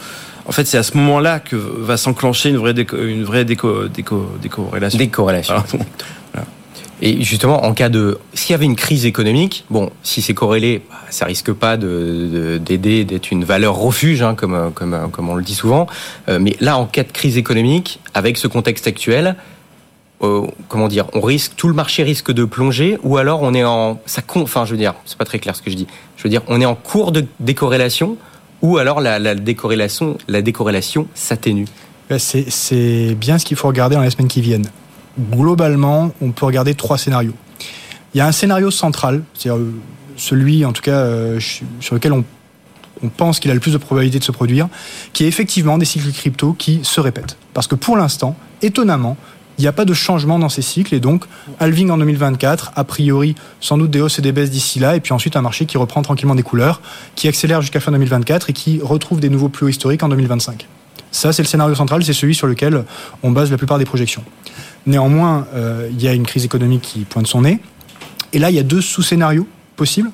en 0.47 0.53
fait, 0.53 0.67
c'est 0.67 0.79
à 0.79 0.83
ce 0.83 0.97
moment-là 0.97 1.41
que 1.41 1.57
va 1.57 1.99
s'enclencher 1.99 2.49
une 2.49 2.57
vraie, 2.57 2.73
déco, 2.73 2.97
une 2.97 3.25
vraie 3.25 3.45
déco, 3.45 3.87
déco, 3.89 4.33
décorrélation. 4.41 4.99
Décorrélation. 4.99 5.57
Et 7.01 7.23
justement, 7.23 7.65
en 7.65 7.75
cas 7.75 7.89
de, 7.89 8.19
s'il 8.35 8.51
y 8.51 8.55
avait 8.55 8.65
une 8.65 8.75
crise 8.75 9.07
économique, 9.07 9.65
bon, 9.71 9.91
si 10.03 10.21
c'est 10.21 10.35
corrélé, 10.35 10.83
bah, 10.91 10.97
ça 11.11 11.27
risque 11.27 11.53
pas 11.53 11.77
de 11.77 12.59
d'aider, 12.61 13.05
d'être 13.05 13.31
une 13.31 13.45
valeur 13.45 13.77
refuge, 13.77 14.23
hein, 14.23 14.35
comme 14.35 14.73
comme 14.75 15.09
comme 15.13 15.29
on 15.29 15.37
le 15.37 15.45
dit 15.45 15.55
souvent. 15.55 15.87
Euh, 16.29 16.39
mais 16.41 16.57
là, 16.61 16.77
en 16.77 16.87
cas 16.87 17.05
de 17.05 17.13
crise 17.13 17.37
économique, 17.37 18.01
avec 18.15 18.37
ce 18.37 18.49
contexte 18.49 18.89
actuel, 18.89 19.37
euh, 20.23 20.47
comment 20.69 20.89
dire, 20.89 21.07
on 21.15 21.21
risque, 21.21 21.53
tout 21.57 21.69
le 21.69 21.75
marché 21.75 22.03
risque 22.03 22.33
de 22.33 22.45
plonger, 22.45 22.99
ou 23.03 23.17
alors 23.19 23.43
on 23.43 23.55
est 23.55 23.65
en, 23.65 24.01
ça 24.07 24.23
enfin 24.35 24.65
je 24.65 24.73
veux 24.73 24.77
dire, 24.77 24.95
c'est 25.05 25.19
pas 25.19 25.25
très 25.25 25.39
clair 25.39 25.55
ce 25.55 25.63
que 25.63 25.71
je 25.71 25.77
dis. 25.77 25.87
Je 26.17 26.25
veux 26.25 26.31
dire, 26.31 26.43
on 26.49 26.61
est 26.61 26.67
en 26.67 26.75
cours 26.75 27.13
de 27.13 27.25
décorrélation, 27.41 28.17
ou 28.63 28.79
alors 28.79 29.01
la, 29.01 29.19
la 29.19 29.35
décorrélation, 29.35 30.19
la 30.27 30.43
décorrélation 30.43 31.07
s'atténue. 31.15 31.67
C'est 32.19 33.15
bien 33.15 33.39
ce 33.39 33.45
qu'il 33.45 33.57
faut 33.57 33.69
regarder 33.69 33.95
dans 33.97 34.03
les 34.03 34.11
semaines 34.11 34.29
qui 34.29 34.41
viennent. 34.41 34.69
Globalement, 35.31 36.11
on 36.23 36.33
peut 36.33 36.47
regarder 36.47 36.75
trois 36.75 36.97
scénarios. 36.97 37.35
Il 38.15 38.19
y 38.19 38.21
a 38.21 38.27
un 38.27 38.33
scénario 38.33 38.71
central, 38.71 39.23
c'est-à-dire 39.35 39.63
euh, 39.63 39.73
celui 40.17 40.65
en 40.65 40.73
tout 40.73 40.83
cas 40.83 40.93
euh, 40.93 41.39
sur 41.81 41.95
lequel 41.95 42.13
on, 42.13 42.25
on 43.03 43.09
pense 43.09 43.39
qu'il 43.39 43.51
a 43.51 43.55
le 43.55 43.61
plus 43.61 43.73
de 43.73 43.79
probabilité 43.79 44.19
de 44.19 44.25
se 44.25 44.33
produire, 44.33 44.69
qui 45.13 45.25
est 45.25 45.29
effectivement 45.29 45.79
des 45.79 45.85
cycles 45.85 46.11
crypto 46.13 46.55
qui 46.55 46.81
se 46.83 47.01
répètent. 47.01 47.37
Parce 47.53 47.67
que 47.67 47.75
pour 47.75 47.97
l'instant, 47.97 48.37
étonnamment, 48.63 49.17
il 49.59 49.63
n'y 49.63 49.69
a 49.69 49.73
pas 49.73 49.85
de 49.85 49.95
changement 49.95 50.39
dans 50.39 50.49
ces 50.49 50.63
cycles 50.63 50.95
et 50.95 51.01
donc 51.01 51.25
halving 51.59 51.91
en 51.91 51.99
2024, 51.99 52.73
a 52.77 52.85
priori 52.85 53.35
sans 53.61 53.77
doute 53.77 53.91
des 53.91 54.01
hausses 54.01 54.19
et 54.19 54.23
des 54.23 54.33
baisses 54.33 54.51
d'ici 54.51 54.79
là 54.79 54.97
et 54.97 55.01
puis 55.01 55.13
ensuite 55.13 55.37
un 55.37 55.43
marché 55.43 55.67
qui 55.67 55.79
reprend 55.79 56.03
tranquillement 56.03 56.35
des 56.35 56.43
couleurs, 56.43 56.81
qui 57.17 57.29
accélère 57.29 57.61
jusqu'à 57.61 57.81
fin 57.81 57.91
2024 57.93 58.51
et 58.51 58.53
qui 58.53 58.81
retrouve 58.83 59.21
des 59.21 59.29
nouveaux 59.29 59.49
plus 59.49 59.67
hauts 59.67 59.71
historiques 59.71 60.03
en 60.03 60.09
2025. 60.09 60.67
Ça, 61.11 61.33
c'est 61.33 61.43
le 61.43 61.49
scénario 61.49 61.75
central, 61.75 62.05
c'est 62.05 62.13
celui 62.13 62.35
sur 62.35 62.47
lequel 62.47 62.85
on 63.23 63.31
base 63.31 63.51
la 63.51 63.57
plupart 63.57 63.79
des 63.79 63.85
projections. 63.85 64.23
Néanmoins, 64.87 65.47
euh, 65.55 65.89
il 65.91 66.03
y 66.03 66.09
a 66.09 66.13
une 66.13 66.27
crise 66.27 66.45
économique 66.45 66.83
qui 66.83 67.01
pointe 67.01 67.27
son 67.27 67.43
nez. 67.43 67.61
Et 68.33 68.39
là, 68.39 68.51
il 68.51 68.57
y 68.57 68.59
a 68.59 68.63
deux 68.63 68.81
sous-scénarios 68.81 69.49
possibles. 69.77 70.11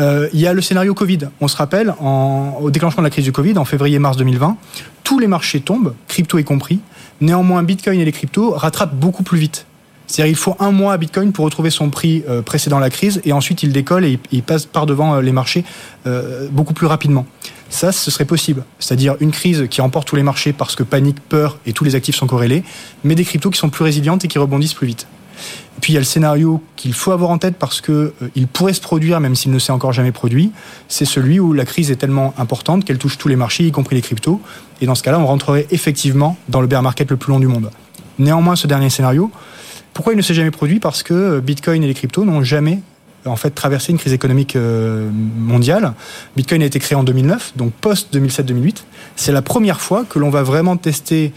Euh, 0.00 0.28
il 0.32 0.40
y 0.40 0.46
a 0.46 0.52
le 0.52 0.60
scénario 0.60 0.92
Covid. 0.92 1.20
On 1.40 1.46
se 1.46 1.56
rappelle, 1.56 1.94
au 2.00 2.70
déclenchement 2.70 3.02
de 3.02 3.06
la 3.06 3.10
crise 3.10 3.24
du 3.24 3.32
Covid, 3.32 3.56
en 3.58 3.64
février-mars 3.64 4.16
2020, 4.16 4.56
tous 5.04 5.20
les 5.20 5.28
marchés 5.28 5.60
tombent, 5.60 5.94
crypto 6.08 6.38
y 6.38 6.44
compris, 6.44 6.80
Néanmoins, 7.20 7.62
Bitcoin 7.62 8.00
et 8.00 8.04
les 8.04 8.12
cryptos 8.12 8.50
rattrapent 8.50 8.94
beaucoup 8.94 9.22
plus 9.22 9.38
vite. 9.38 9.66
C'est-à-dire 10.06 10.32
il 10.32 10.36
faut 10.36 10.56
un 10.58 10.70
mois 10.70 10.92
à 10.92 10.98
Bitcoin 10.98 11.32
pour 11.32 11.46
retrouver 11.46 11.70
son 11.70 11.88
prix 11.88 12.22
euh, 12.28 12.42
précédent 12.42 12.78
la 12.78 12.90
crise 12.90 13.22
et 13.24 13.32
ensuite 13.32 13.62
il 13.62 13.72
décolle 13.72 14.04
et 14.04 14.18
il 14.32 14.42
passe 14.42 14.66
par 14.66 14.84
devant 14.84 15.14
euh, 15.14 15.22
les 15.22 15.32
marchés 15.32 15.64
euh, 16.06 16.48
beaucoup 16.50 16.74
plus 16.74 16.86
rapidement. 16.86 17.24
Ça, 17.70 17.90
ce 17.90 18.10
serait 18.10 18.26
possible. 18.26 18.64
C'est-à-dire 18.78 19.16
une 19.20 19.30
crise 19.30 19.66
qui 19.70 19.80
emporte 19.80 20.06
tous 20.06 20.16
les 20.16 20.22
marchés 20.22 20.52
parce 20.52 20.76
que 20.76 20.82
panique, 20.82 21.20
peur 21.20 21.58
et 21.64 21.72
tous 21.72 21.84
les 21.84 21.94
actifs 21.94 22.16
sont 22.16 22.26
corrélés, 22.26 22.62
mais 23.02 23.14
des 23.14 23.24
cryptos 23.24 23.50
qui 23.50 23.58
sont 23.58 23.70
plus 23.70 23.84
résilientes 23.84 24.24
et 24.24 24.28
qui 24.28 24.38
rebondissent 24.38 24.74
plus 24.74 24.86
vite. 24.86 25.06
Puis 25.80 25.92
il 25.92 25.94
y 25.94 25.98
a 25.98 26.00
le 26.00 26.06
scénario 26.06 26.62
qu'il 26.76 26.94
faut 26.94 27.12
avoir 27.12 27.30
en 27.30 27.38
tête 27.38 27.56
parce 27.58 27.80
que 27.80 28.14
il 28.34 28.46
pourrait 28.46 28.72
se 28.72 28.80
produire 28.80 29.20
même 29.20 29.34
s'il 29.34 29.52
ne 29.52 29.58
s'est 29.58 29.72
encore 29.72 29.92
jamais 29.92 30.12
produit. 30.12 30.52
C'est 30.88 31.04
celui 31.04 31.40
où 31.40 31.52
la 31.52 31.64
crise 31.64 31.90
est 31.90 31.96
tellement 31.96 32.32
importante 32.38 32.84
qu'elle 32.84 32.98
touche 32.98 33.18
tous 33.18 33.28
les 33.28 33.36
marchés, 33.36 33.64
y 33.64 33.72
compris 33.72 33.96
les 33.96 34.02
cryptos. 34.02 34.40
Et 34.80 34.86
dans 34.86 34.94
ce 34.94 35.02
cas-là, 35.02 35.18
on 35.18 35.26
rentrerait 35.26 35.66
effectivement 35.70 36.36
dans 36.48 36.60
le 36.60 36.66
bear 36.66 36.82
market 36.82 37.10
le 37.10 37.16
plus 37.16 37.32
long 37.32 37.40
du 37.40 37.46
monde. 37.46 37.70
Néanmoins, 38.18 38.56
ce 38.56 38.66
dernier 38.66 38.90
scénario, 38.90 39.30
pourquoi 39.92 40.12
il 40.12 40.16
ne 40.16 40.22
s'est 40.22 40.34
jamais 40.34 40.50
produit? 40.50 40.80
Parce 40.80 41.02
que 41.02 41.40
Bitcoin 41.40 41.82
et 41.82 41.86
les 41.86 41.94
cryptos 41.94 42.24
n'ont 42.24 42.42
jamais 42.42 42.80
en 43.26 43.36
fait 43.36 43.50
traversé 43.50 43.92
une 43.92 43.98
crise 43.98 44.12
économique 44.12 44.56
euh, 44.56 45.08
mondiale. 45.10 45.94
Bitcoin 46.36 46.62
a 46.62 46.66
été 46.66 46.78
créé 46.78 46.96
en 46.96 47.04
2009, 47.04 47.52
donc 47.56 47.72
post 47.72 48.14
2007-2008. 48.14 48.84
C'est 49.16 49.32
la 49.32 49.42
première 49.42 49.80
fois 49.80 50.04
que 50.04 50.18
l'on 50.18 50.30
va 50.30 50.42
vraiment 50.42 50.76
tester 50.76 51.32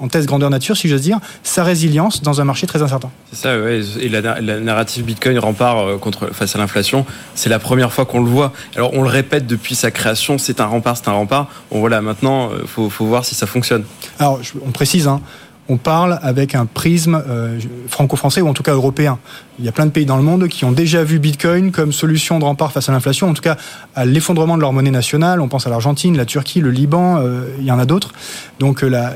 en 0.00 0.08
test 0.08 0.26
grandeur 0.26 0.50
nature, 0.50 0.76
si 0.76 0.88
j'ose 0.88 1.02
dire, 1.02 1.18
sa 1.42 1.62
résilience 1.62 2.22
dans 2.22 2.40
un 2.40 2.44
marché 2.44 2.66
très 2.66 2.82
incertain. 2.82 3.10
C'est 3.30 3.42
ça, 3.42 3.58
ouais. 3.58 3.80
Et 4.00 4.08
la, 4.08 4.40
narrative 4.60 5.04
Bitcoin 5.04 5.38
rempart 5.38 5.78
euh, 5.78 5.98
contre, 5.98 6.34
face 6.34 6.56
à 6.56 6.58
l'inflation, 6.58 7.06
c'est 7.34 7.48
la 7.48 7.58
première 7.58 7.92
fois 7.92 8.04
qu'on 8.06 8.20
le 8.20 8.28
voit. 8.28 8.52
Alors 8.74 8.92
on 8.94 9.02
le 9.02 9.08
répète 9.08 9.46
depuis 9.46 9.74
sa 9.74 9.90
création, 9.90 10.38
c'est 10.38 10.60
un 10.60 10.66
rempart, 10.66 10.96
c'est 10.96 11.08
un 11.08 11.12
rempart. 11.12 11.48
Bon 11.70 11.80
voilà, 11.80 12.00
maintenant, 12.00 12.50
il 12.52 12.64
euh, 12.64 12.88
faut, 12.88 13.06
voir 13.06 13.24
si 13.24 13.34
ça 13.34 13.46
fonctionne. 13.46 13.84
Alors 14.18 14.40
on 14.66 14.72
précise, 14.72 15.06
hein, 15.06 15.20
on 15.68 15.76
parle 15.76 16.18
avec 16.22 16.54
un 16.54 16.66
prisme 16.66 17.22
euh, 17.28 17.58
franco-français 17.88 18.40
ou 18.40 18.48
en 18.48 18.54
tout 18.54 18.62
cas 18.62 18.72
européen. 18.72 19.18
Il 19.58 19.64
y 19.64 19.68
a 19.68 19.72
plein 19.72 19.86
de 19.86 19.90
pays 19.90 20.06
dans 20.06 20.16
le 20.16 20.22
monde 20.22 20.48
qui 20.48 20.64
ont 20.64 20.72
déjà 20.72 21.02
vu 21.02 21.18
Bitcoin 21.18 21.72
comme 21.72 21.92
solution 21.92 22.38
de 22.38 22.44
rempart 22.44 22.72
face 22.72 22.88
à 22.88 22.92
l'inflation, 22.92 23.28
en 23.28 23.34
tout 23.34 23.42
cas 23.42 23.56
à 23.94 24.04
l'effondrement 24.04 24.56
de 24.56 24.62
leur 24.62 24.72
monnaie 24.72 24.90
nationale. 24.90 25.40
On 25.40 25.48
pense 25.48 25.66
à 25.66 25.70
l'Argentine, 25.70 26.16
la 26.16 26.24
Turquie, 26.24 26.60
le 26.60 26.70
Liban, 26.70 27.20
il 27.58 27.64
y 27.64 27.72
en 27.72 27.78
a 27.78 27.84
d'autres. 27.84 28.12
Donc 28.58 28.82
la, 28.82 29.14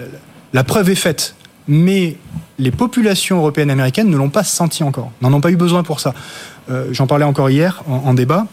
la 0.53 0.65
preuve 0.65 0.91
est 0.91 0.97
faite, 0.97 1.35
mais 1.69 2.17
les 2.59 2.71
populations 2.71 3.39
européennes 3.39 3.71
et 3.71 3.73
américaines 3.73 4.11
ne 4.11 4.17
l'ont 4.17 4.31
pas 4.31 4.45
senti 4.45 4.83
encore, 4.83 5.11
n'en 5.23 5.33
ont 5.33 5.41
pas 5.41 5.51
eu 5.51 5.57
besoin 5.57 5.83
pour 5.83 6.01
ça. 6.01 6.15
Euh, 6.71 6.89
j'en 6.93 7.07
parlais 7.07 7.25
encore 7.25 7.51
hier 7.51 7.83
en, 7.89 8.15
débat. 8.15 8.47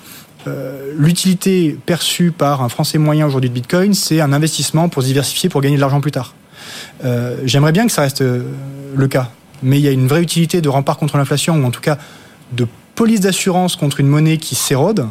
Euh, 0.48 0.94
l'utilité 0.98 1.78
perçue 1.86 2.32
par 2.32 2.62
un 2.62 2.70
Français 2.70 2.98
moyen 2.98 3.28
aujourd'hui 3.28 3.50
de 3.50 3.56
Bitcoin, 3.56 3.94
c'est 3.94 4.22
un 4.22 4.34
investissement 4.34 4.88
pour 4.90 5.02
se 5.02 5.08
diversifier, 5.08 5.50
pour 5.50 5.62
gagner 5.62 5.76
de 5.76 5.82
l'argent 5.82 6.00
plus 6.00 6.12
tard. 6.12 6.34
Euh, 7.04 7.38
j'aimerais 7.46 7.72
bien 7.72 7.86
que 7.86 7.92
ça 7.92 8.02
reste 8.02 8.22
le 8.22 9.08
cas, 9.08 9.30
mais 9.64 9.80
il 9.80 9.84
y 9.84 9.88
a 9.88 9.92
une 9.92 10.08
vraie 10.08 10.22
utilité 10.22 10.62
de 10.62 10.70
rempart 10.70 10.98
contre 10.98 11.18
l'inflation, 11.18 11.56
ou 11.56 11.66
en 11.66 11.72
tout 11.72 11.82
cas 11.82 11.98
de 12.54 12.68
police 12.96 13.20
d'assurance 13.22 13.76
contre 13.76 14.00
une 14.00 14.08
monnaie 14.08 14.38
qui 14.38 14.56
s'érode. 14.56 15.08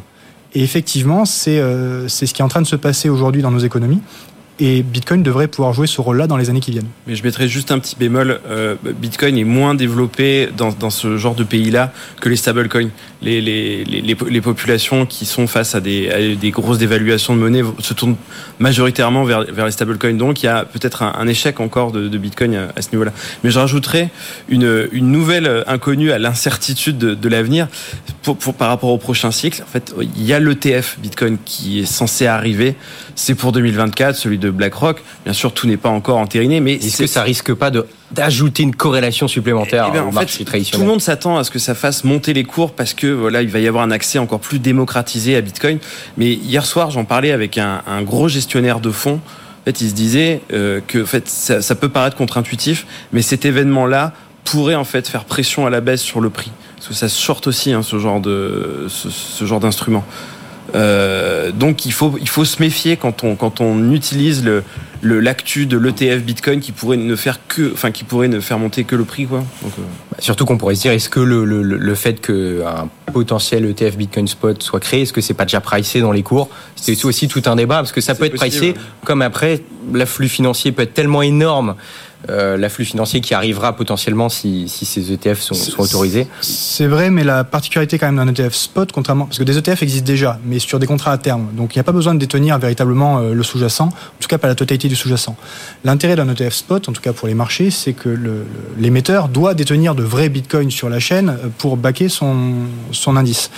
Et 0.54 0.62
effectivement, 0.62 1.24
c'est 1.24 1.58
ce 1.58 2.32
qui 2.32 2.40
est 2.40 2.44
en 2.44 2.48
train 2.48 2.62
de 2.62 2.66
se 2.66 2.76
passer 2.76 3.08
aujourd'hui 3.08 3.42
dans 3.42 3.50
nos 3.50 3.58
économies. 3.58 4.00
Et 4.58 4.82
Bitcoin 4.82 5.22
devrait 5.22 5.48
pouvoir 5.48 5.74
jouer 5.74 5.86
ce 5.86 6.00
rôle-là 6.00 6.26
dans 6.26 6.38
les 6.38 6.48
années 6.48 6.60
qui 6.60 6.70
viennent. 6.70 6.88
Mais 7.06 7.14
je 7.14 7.22
mettrais 7.22 7.46
juste 7.46 7.70
un 7.72 7.78
petit 7.78 7.94
bémol. 7.94 8.40
Euh, 8.48 8.76
Bitcoin 8.82 9.36
est 9.36 9.44
moins 9.44 9.74
développé 9.74 10.48
dans, 10.56 10.72
dans 10.72 10.88
ce 10.88 11.18
genre 11.18 11.34
de 11.34 11.44
pays-là 11.44 11.92
que 12.22 12.30
les 12.30 12.36
stablecoins. 12.36 12.88
Les, 13.20 13.42
les, 13.42 13.84
les, 13.84 14.00
les, 14.02 14.40
populations 14.40 15.04
qui 15.04 15.26
sont 15.26 15.46
face 15.46 15.74
à 15.74 15.80
des, 15.80 16.36
des 16.36 16.50
grosses 16.50 16.78
dévaluations 16.78 17.34
de 17.34 17.40
monnaie 17.40 17.62
se 17.80 17.92
tournent 17.92 18.16
majoritairement 18.58 19.24
vers, 19.24 19.44
vers 19.44 19.66
les 19.66 19.72
stablecoins. 19.72 20.14
Donc 20.14 20.42
il 20.42 20.46
y 20.46 20.48
a 20.48 20.64
peut-être 20.64 21.02
un, 21.02 21.26
échec 21.26 21.60
encore 21.60 21.92
de, 21.92 22.08
de 22.08 22.18
Bitcoin 22.18 22.54
à, 22.74 22.80
ce 22.80 22.90
niveau-là. 22.92 23.12
Mais 23.44 23.50
je 23.50 23.58
rajouterais 23.58 24.10
une, 24.48 24.88
une 24.92 25.10
nouvelle 25.10 25.64
inconnue 25.66 26.12
à 26.12 26.18
l'incertitude 26.18 26.96
de, 26.96 27.14
de 27.14 27.28
l'avenir 27.28 27.68
pour, 28.22 28.38
pour, 28.38 28.54
par 28.54 28.68
rapport 28.68 28.90
au 28.90 28.98
prochain 28.98 29.30
cycle. 29.30 29.62
En 29.62 29.70
fait, 29.70 29.94
il 30.16 30.24
y 30.24 30.32
a 30.32 30.40
l'ETF 30.40 30.98
Bitcoin 31.00 31.36
qui 31.44 31.80
est 31.80 31.86
censé 31.86 32.26
arriver. 32.26 32.74
C'est 33.14 33.34
pour 33.34 33.52
2024, 33.52 34.14
celui 34.14 34.38
de 34.38 34.45
BlackRock. 34.50 35.02
Bien 35.24 35.32
sûr, 35.32 35.52
tout 35.52 35.66
n'est 35.66 35.76
pas 35.76 35.88
encore 35.88 36.18
entériné, 36.18 36.60
mais 36.60 36.74
est-ce 36.74 36.98
que 36.98 37.06
ça 37.06 37.22
risque 37.22 37.52
pas 37.54 37.70
de 37.70 37.86
d'ajouter 38.12 38.62
une 38.62 38.74
corrélation 38.74 39.26
supplémentaire 39.26 39.90
eh 39.92 39.98
au 39.98 40.12
marché 40.12 40.44
traditionnel 40.44 40.80
Tout 40.80 40.86
le 40.86 40.92
monde 40.92 41.00
s'attend 41.00 41.38
à 41.38 41.44
ce 41.44 41.50
que 41.50 41.58
ça 41.58 41.74
fasse 41.74 42.04
monter 42.04 42.34
les 42.34 42.44
cours 42.44 42.72
parce 42.72 42.94
que 42.94 43.08
voilà, 43.08 43.42
il 43.42 43.48
va 43.48 43.58
y 43.58 43.66
avoir 43.66 43.82
un 43.82 43.90
accès 43.90 44.18
encore 44.20 44.38
plus 44.38 44.60
démocratisé 44.60 45.34
à 45.34 45.40
Bitcoin. 45.40 45.78
Mais 46.16 46.32
hier 46.32 46.64
soir, 46.64 46.90
j'en 46.90 47.04
parlais 47.04 47.32
avec 47.32 47.58
un, 47.58 47.82
gros 48.02 48.28
gestionnaire 48.28 48.80
de 48.80 48.90
fonds. 48.90 49.20
En 49.24 49.64
fait, 49.64 49.80
il 49.80 49.90
se 49.90 49.94
disait 49.94 50.40
euh, 50.52 50.80
que 50.86 51.02
en 51.02 51.06
fait, 51.06 51.28
ça, 51.28 51.74
peut 51.74 51.88
paraître 51.88 52.16
contre-intuitif, 52.16 52.86
mais 53.12 53.22
cet 53.22 53.44
événement-là 53.44 54.12
pourrait 54.44 54.76
en 54.76 54.84
fait 54.84 55.08
faire 55.08 55.24
pression 55.24 55.66
à 55.66 55.70
la 55.70 55.80
baisse 55.80 56.02
sur 56.02 56.20
le 56.20 56.30
prix, 56.30 56.52
parce 56.76 56.86
que 56.86 56.94
ça 56.94 57.08
short 57.08 57.44
aussi 57.48 57.72
hein, 57.72 57.82
ce 57.82 57.98
genre 57.98 58.20
de 58.20 58.86
ce 58.88 59.44
genre 59.44 59.58
d'instrument. 59.58 60.04
Euh, 60.74 61.52
donc 61.52 61.86
il 61.86 61.92
faut, 61.92 62.16
il 62.20 62.28
faut 62.28 62.44
se 62.44 62.60
méfier 62.60 62.96
quand 62.96 63.24
on, 63.24 63.36
quand 63.36 63.60
on 63.60 63.92
utilise 63.92 64.44
le, 64.44 64.62
l'actu 65.02 65.66
de 65.66 65.78
l'ETF 65.78 66.22
Bitcoin 66.22 66.60
qui 66.60 66.72
pourrait 66.72 66.96
ne 66.96 67.14
faire 67.14 67.38
que, 67.46 67.72
enfin 67.72 67.90
qui 67.92 68.04
pourrait 68.04 68.28
ne 68.28 68.40
faire 68.40 68.58
monter 68.58 68.84
que 68.84 68.96
le 68.96 69.04
prix 69.04 69.26
quoi. 69.26 69.38
Donc, 69.62 69.72
euh. 69.78 69.82
bah, 70.10 70.16
surtout 70.18 70.44
qu'on 70.44 70.58
pourrait 70.58 70.74
se 70.74 70.82
dire 70.82 70.92
est-ce 70.92 71.08
que 71.08 71.20
le, 71.20 71.44
le, 71.44 71.62
le 71.62 71.94
fait 71.94 72.20
qu'un 72.20 72.88
potentiel 73.12 73.64
ETF 73.64 73.96
Bitcoin 73.96 74.26
Spot 74.26 74.60
soit 74.62 74.80
créé, 74.80 75.02
est-ce 75.02 75.12
que 75.12 75.20
c'est 75.20 75.34
pas 75.34 75.44
déjà 75.44 75.60
pricé 75.60 76.00
dans 76.00 76.12
les 76.12 76.22
cours? 76.22 76.48
C'est 76.74 77.04
aussi 77.04 77.28
tout 77.28 77.42
un 77.46 77.56
débat 77.56 77.76
parce 77.76 77.92
que 77.92 78.00
ça 78.00 78.14
peut 78.14 78.24
être 78.24 78.36
pricé 78.36 78.74
comme 79.04 79.22
après 79.22 79.62
l'afflux 79.92 80.28
financier 80.28 80.72
peut 80.72 80.82
être 80.82 80.94
tellement 80.94 81.22
énorme 81.22 81.76
euh, 82.28 82.56
l'afflux 82.56 82.84
financier 82.84 83.20
qui 83.20 83.34
arrivera 83.34 83.74
potentiellement 83.76 84.28
si, 84.28 84.68
si 84.68 84.84
ces 84.84 85.12
ETF 85.12 85.40
sont, 85.40 85.54
sont 85.54 85.80
autorisés. 85.80 86.26
C'est 86.40 86.86
vrai, 86.86 87.10
mais 87.10 87.24
la 87.24 87.44
particularité 87.44 87.98
quand 87.98 88.10
même 88.10 88.16
d'un 88.16 88.32
ETF 88.32 88.54
spot, 88.54 88.92
contrairement 88.92 89.26
parce 89.26 89.38
que 89.38 89.44
des 89.44 89.58
ETF 89.58 89.82
existent 89.82 90.06
déjà, 90.06 90.38
mais 90.44 90.58
sur 90.58 90.78
des 90.78 90.86
contrats 90.86 91.12
à 91.12 91.18
terme, 91.18 91.48
donc 91.52 91.74
il 91.74 91.78
n'y 91.78 91.80
a 91.80 91.84
pas 91.84 91.92
besoin 91.92 92.14
de 92.14 92.18
détenir 92.18 92.58
véritablement 92.58 93.18
euh, 93.18 93.34
le 93.34 93.42
sous-jacent, 93.42 93.88
en 93.88 94.20
tout 94.20 94.28
cas 94.28 94.38
pas 94.38 94.48
la 94.48 94.54
totalité 94.54 94.88
du 94.88 94.96
sous-jacent. 94.96 95.36
L'intérêt 95.84 96.16
d'un 96.16 96.28
ETF 96.28 96.54
spot, 96.54 96.88
en 96.88 96.92
tout 96.92 97.02
cas 97.02 97.12
pour 97.12 97.28
les 97.28 97.34
marchés, 97.34 97.70
c'est 97.70 97.92
que 97.92 98.44
l'émetteur 98.78 99.28
doit 99.28 99.54
détenir 99.54 99.94
de 99.94 100.02
vrais 100.02 100.28
bitcoins 100.28 100.70
sur 100.70 100.88
la 100.88 100.98
chaîne 100.98 101.30
euh, 101.30 101.48
pour 101.58 101.76
baquer 101.76 102.08
son, 102.08 102.54
son 102.92 103.16
indice. 103.16 103.50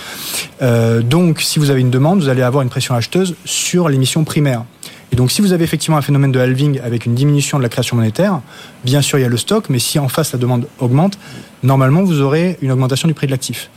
Euh, 0.61 1.01
donc, 1.01 1.41
si 1.41 1.59
vous 1.59 1.69
avez 1.69 1.81
une 1.81 1.89
demande, 1.89 2.21
vous 2.21 2.29
allez 2.29 2.41
avoir 2.41 2.63
une 2.63 2.69
pression 2.69 2.95
acheteuse 2.95 3.35
sur 3.45 3.89
l'émission 3.89 4.23
primaire. 4.23 4.63
Et 5.11 5.15
donc, 5.15 5.31
si 5.31 5.41
vous 5.41 5.53
avez 5.53 5.63
effectivement 5.63 5.97
un 5.97 6.01
phénomène 6.01 6.31
de 6.31 6.39
halving 6.39 6.79
avec 6.81 7.05
une 7.05 7.15
diminution 7.15 7.57
de 7.57 7.63
la 7.63 7.69
création 7.69 7.95
monétaire, 7.95 8.41
bien 8.83 9.01
sûr, 9.01 9.17
il 9.17 9.23
y 9.23 9.25
a 9.25 9.29
le 9.29 9.37
stock, 9.37 9.65
mais 9.69 9.79
si 9.79 9.97
en 9.99 10.07
face 10.07 10.33
la 10.33 10.39
demande 10.39 10.67
augmente, 10.79 11.17
normalement, 11.63 12.03
vous 12.03 12.21
aurez 12.21 12.57
une 12.61 12.71
augmentation 12.71 13.07
du 13.07 13.13
prix 13.13 13.27
de 13.27 13.31
l'actif. 13.31 13.69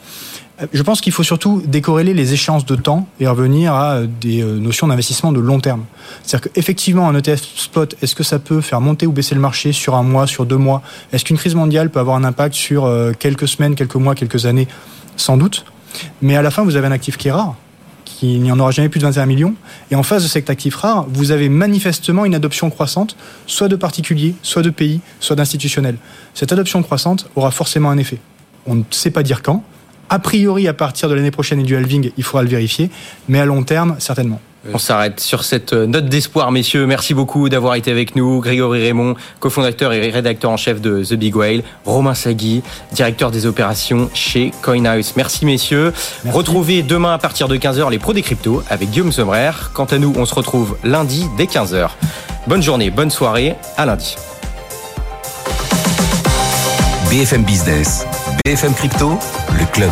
Euh, 0.61 0.67
je 0.73 0.83
pense 0.83 1.01
qu'il 1.01 1.13
faut 1.13 1.23
surtout 1.23 1.63
décorréler 1.65 2.15
les 2.15 2.35
échéances 2.35 2.67
de 2.67 2.77
temps 2.77 3.07
et 3.21 3.27
revenir 3.27 3.75
à 3.75 3.95
euh, 3.95 4.07
des 4.21 4.43
euh, 4.43 4.59
notions 4.59 4.87
d'investissement 4.87 5.33
de 5.33 5.41
long 5.41 5.61
terme. 5.61 5.85
C'est-à-dire 6.23 6.51
qu'effectivement, 6.53 7.09
un 7.09 7.15
ETF 7.15 7.43
spot, 7.57 7.97
est-ce 8.03 8.15
que 8.15 8.23
ça 8.23 8.39
peut 8.39 8.61
faire 8.61 8.81
monter 8.81 9.07
ou 9.07 9.13
baisser 9.13 9.35
le 9.35 9.41
marché 9.41 9.73
sur 9.73 9.95
un 9.95 10.03
mois, 10.03 10.27
sur 10.27 10.45
deux 10.45 10.59
mois? 10.59 10.83
Est-ce 11.13 11.25
qu'une 11.25 11.39
crise 11.39 11.55
mondiale 11.55 11.91
peut 11.91 12.01
avoir 12.01 12.17
un 12.17 12.25
impact 12.25 12.55
sur 12.55 12.91
quelques 13.19 13.49
semaines, 13.49 13.75
quelques 13.75 13.97
mois, 13.97 14.15
quelques 14.15 14.47
années? 14.47 14.69
Sans 15.17 15.37
doute. 15.37 15.65
Mais 16.21 16.37
à 16.37 16.43
la 16.43 16.51
fin, 16.51 16.63
vous 16.63 16.77
avez 16.77 16.87
un 16.87 16.93
actif 16.93 17.17
qui 17.17 17.29
est 17.29 17.33
rare 17.33 17.55
il 18.23 18.41
n'y 18.41 18.53
en 18.53 18.59
aura 18.59 18.71
jamais 18.71 18.89
plus 18.89 19.01
de 19.01 19.05
21 19.05 19.27
millions. 19.27 19.55
Et 19.91 19.97
en 19.97 20.03
face 20.03 20.23
de 20.23 20.29
cet 20.29 20.49
actif 20.51 20.77
rare, 20.77 21.07
vous 21.09 21.31
avez 21.31 21.49
manifestement 21.49 22.25
une 22.25 22.35
adoption 22.35 22.71
croissante, 22.71 23.17
soit 23.47 23.69
de 23.69 23.77
particuliers, 23.77 24.35
soit 24.43 24.63
de 24.63 24.71
pays, 24.71 25.01
soit 25.21 25.37
d'institutionnels. 25.37 25.97
Cette 26.35 26.53
adoption 26.53 26.83
croissante 26.83 27.29
aura 27.37 27.51
forcément 27.51 27.91
un 27.91 27.99
effet. 27.99 28.19
On 28.67 28.77
ne 28.77 28.83
sait 28.91 29.11
pas 29.11 29.23
dire 29.23 29.43
quand. 29.43 29.65
A 30.09 30.19
priori, 30.19 30.69
à 30.69 30.75
partir 30.75 31.09
de 31.09 31.15
l'année 31.15 31.31
prochaine 31.31 31.61
et 31.61 31.65
du 31.65 31.77
halving, 31.77 32.13
il 32.17 32.25
faudra 32.25 32.43
le 32.43 32.49
vérifier. 32.49 32.91
Mais 33.29 33.41
à 33.41 33.45
long 33.45 33.63
terme, 33.63 33.97
certainement. 33.99 34.41
On 34.73 34.79
s'arrête 34.79 35.19
sur 35.19 35.43
cette 35.45 35.73
note 35.73 36.07
d'espoir, 36.07 36.53
messieurs. 36.53 36.87
Merci 36.87 37.15
beaucoup 37.15 37.49
d'avoir 37.49 37.75
été 37.75 37.91
avec 37.91 38.15
nous. 38.15 38.41
Grégory 38.41 38.81
Raymond, 38.83 39.17
cofondateur 39.41 39.93
et 39.93 40.11
rédacteur 40.11 40.51
en 40.51 40.57
chef 40.57 40.81
de 40.81 41.03
The 41.05 41.15
Big 41.15 41.35
Whale. 41.35 41.63
Romain 41.85 42.15
Sagui, 42.15 42.63
directeur 42.93 43.31
des 43.31 43.47
opérations 43.47 44.09
chez 44.15 44.53
CoinHouse. 44.63 45.15
Merci, 45.17 45.47
messieurs. 45.47 45.93
Retrouvez 46.31 46.83
demain 46.83 47.15
à 47.15 47.19
partir 47.19 47.49
de 47.49 47.57
15h 47.57 47.91
les 47.91 47.99
pros 47.99 48.13
des 48.13 48.23
cryptos 48.23 48.63
avec 48.71 48.91
Guillaume 48.91 49.13
Sommerer. 49.13 49.51
Quant 49.75 49.87
à 49.87 49.99
nous, 49.99 50.13
on 50.17 50.27
se 50.27 50.35
retrouve 50.35 50.77
lundi 50.85 51.27
dès 51.37 51.47
15h. 51.47 51.91
Bonne 52.47 52.63
journée, 52.63 52.91
bonne 52.91 53.11
soirée. 53.11 53.55
À 53.77 53.87
lundi. 53.87 54.17
BFM 57.11 57.43
Business, 57.45 58.07
BFM 58.45 58.73
Crypto, 58.75 59.19
le 59.59 59.67
club. 59.67 59.91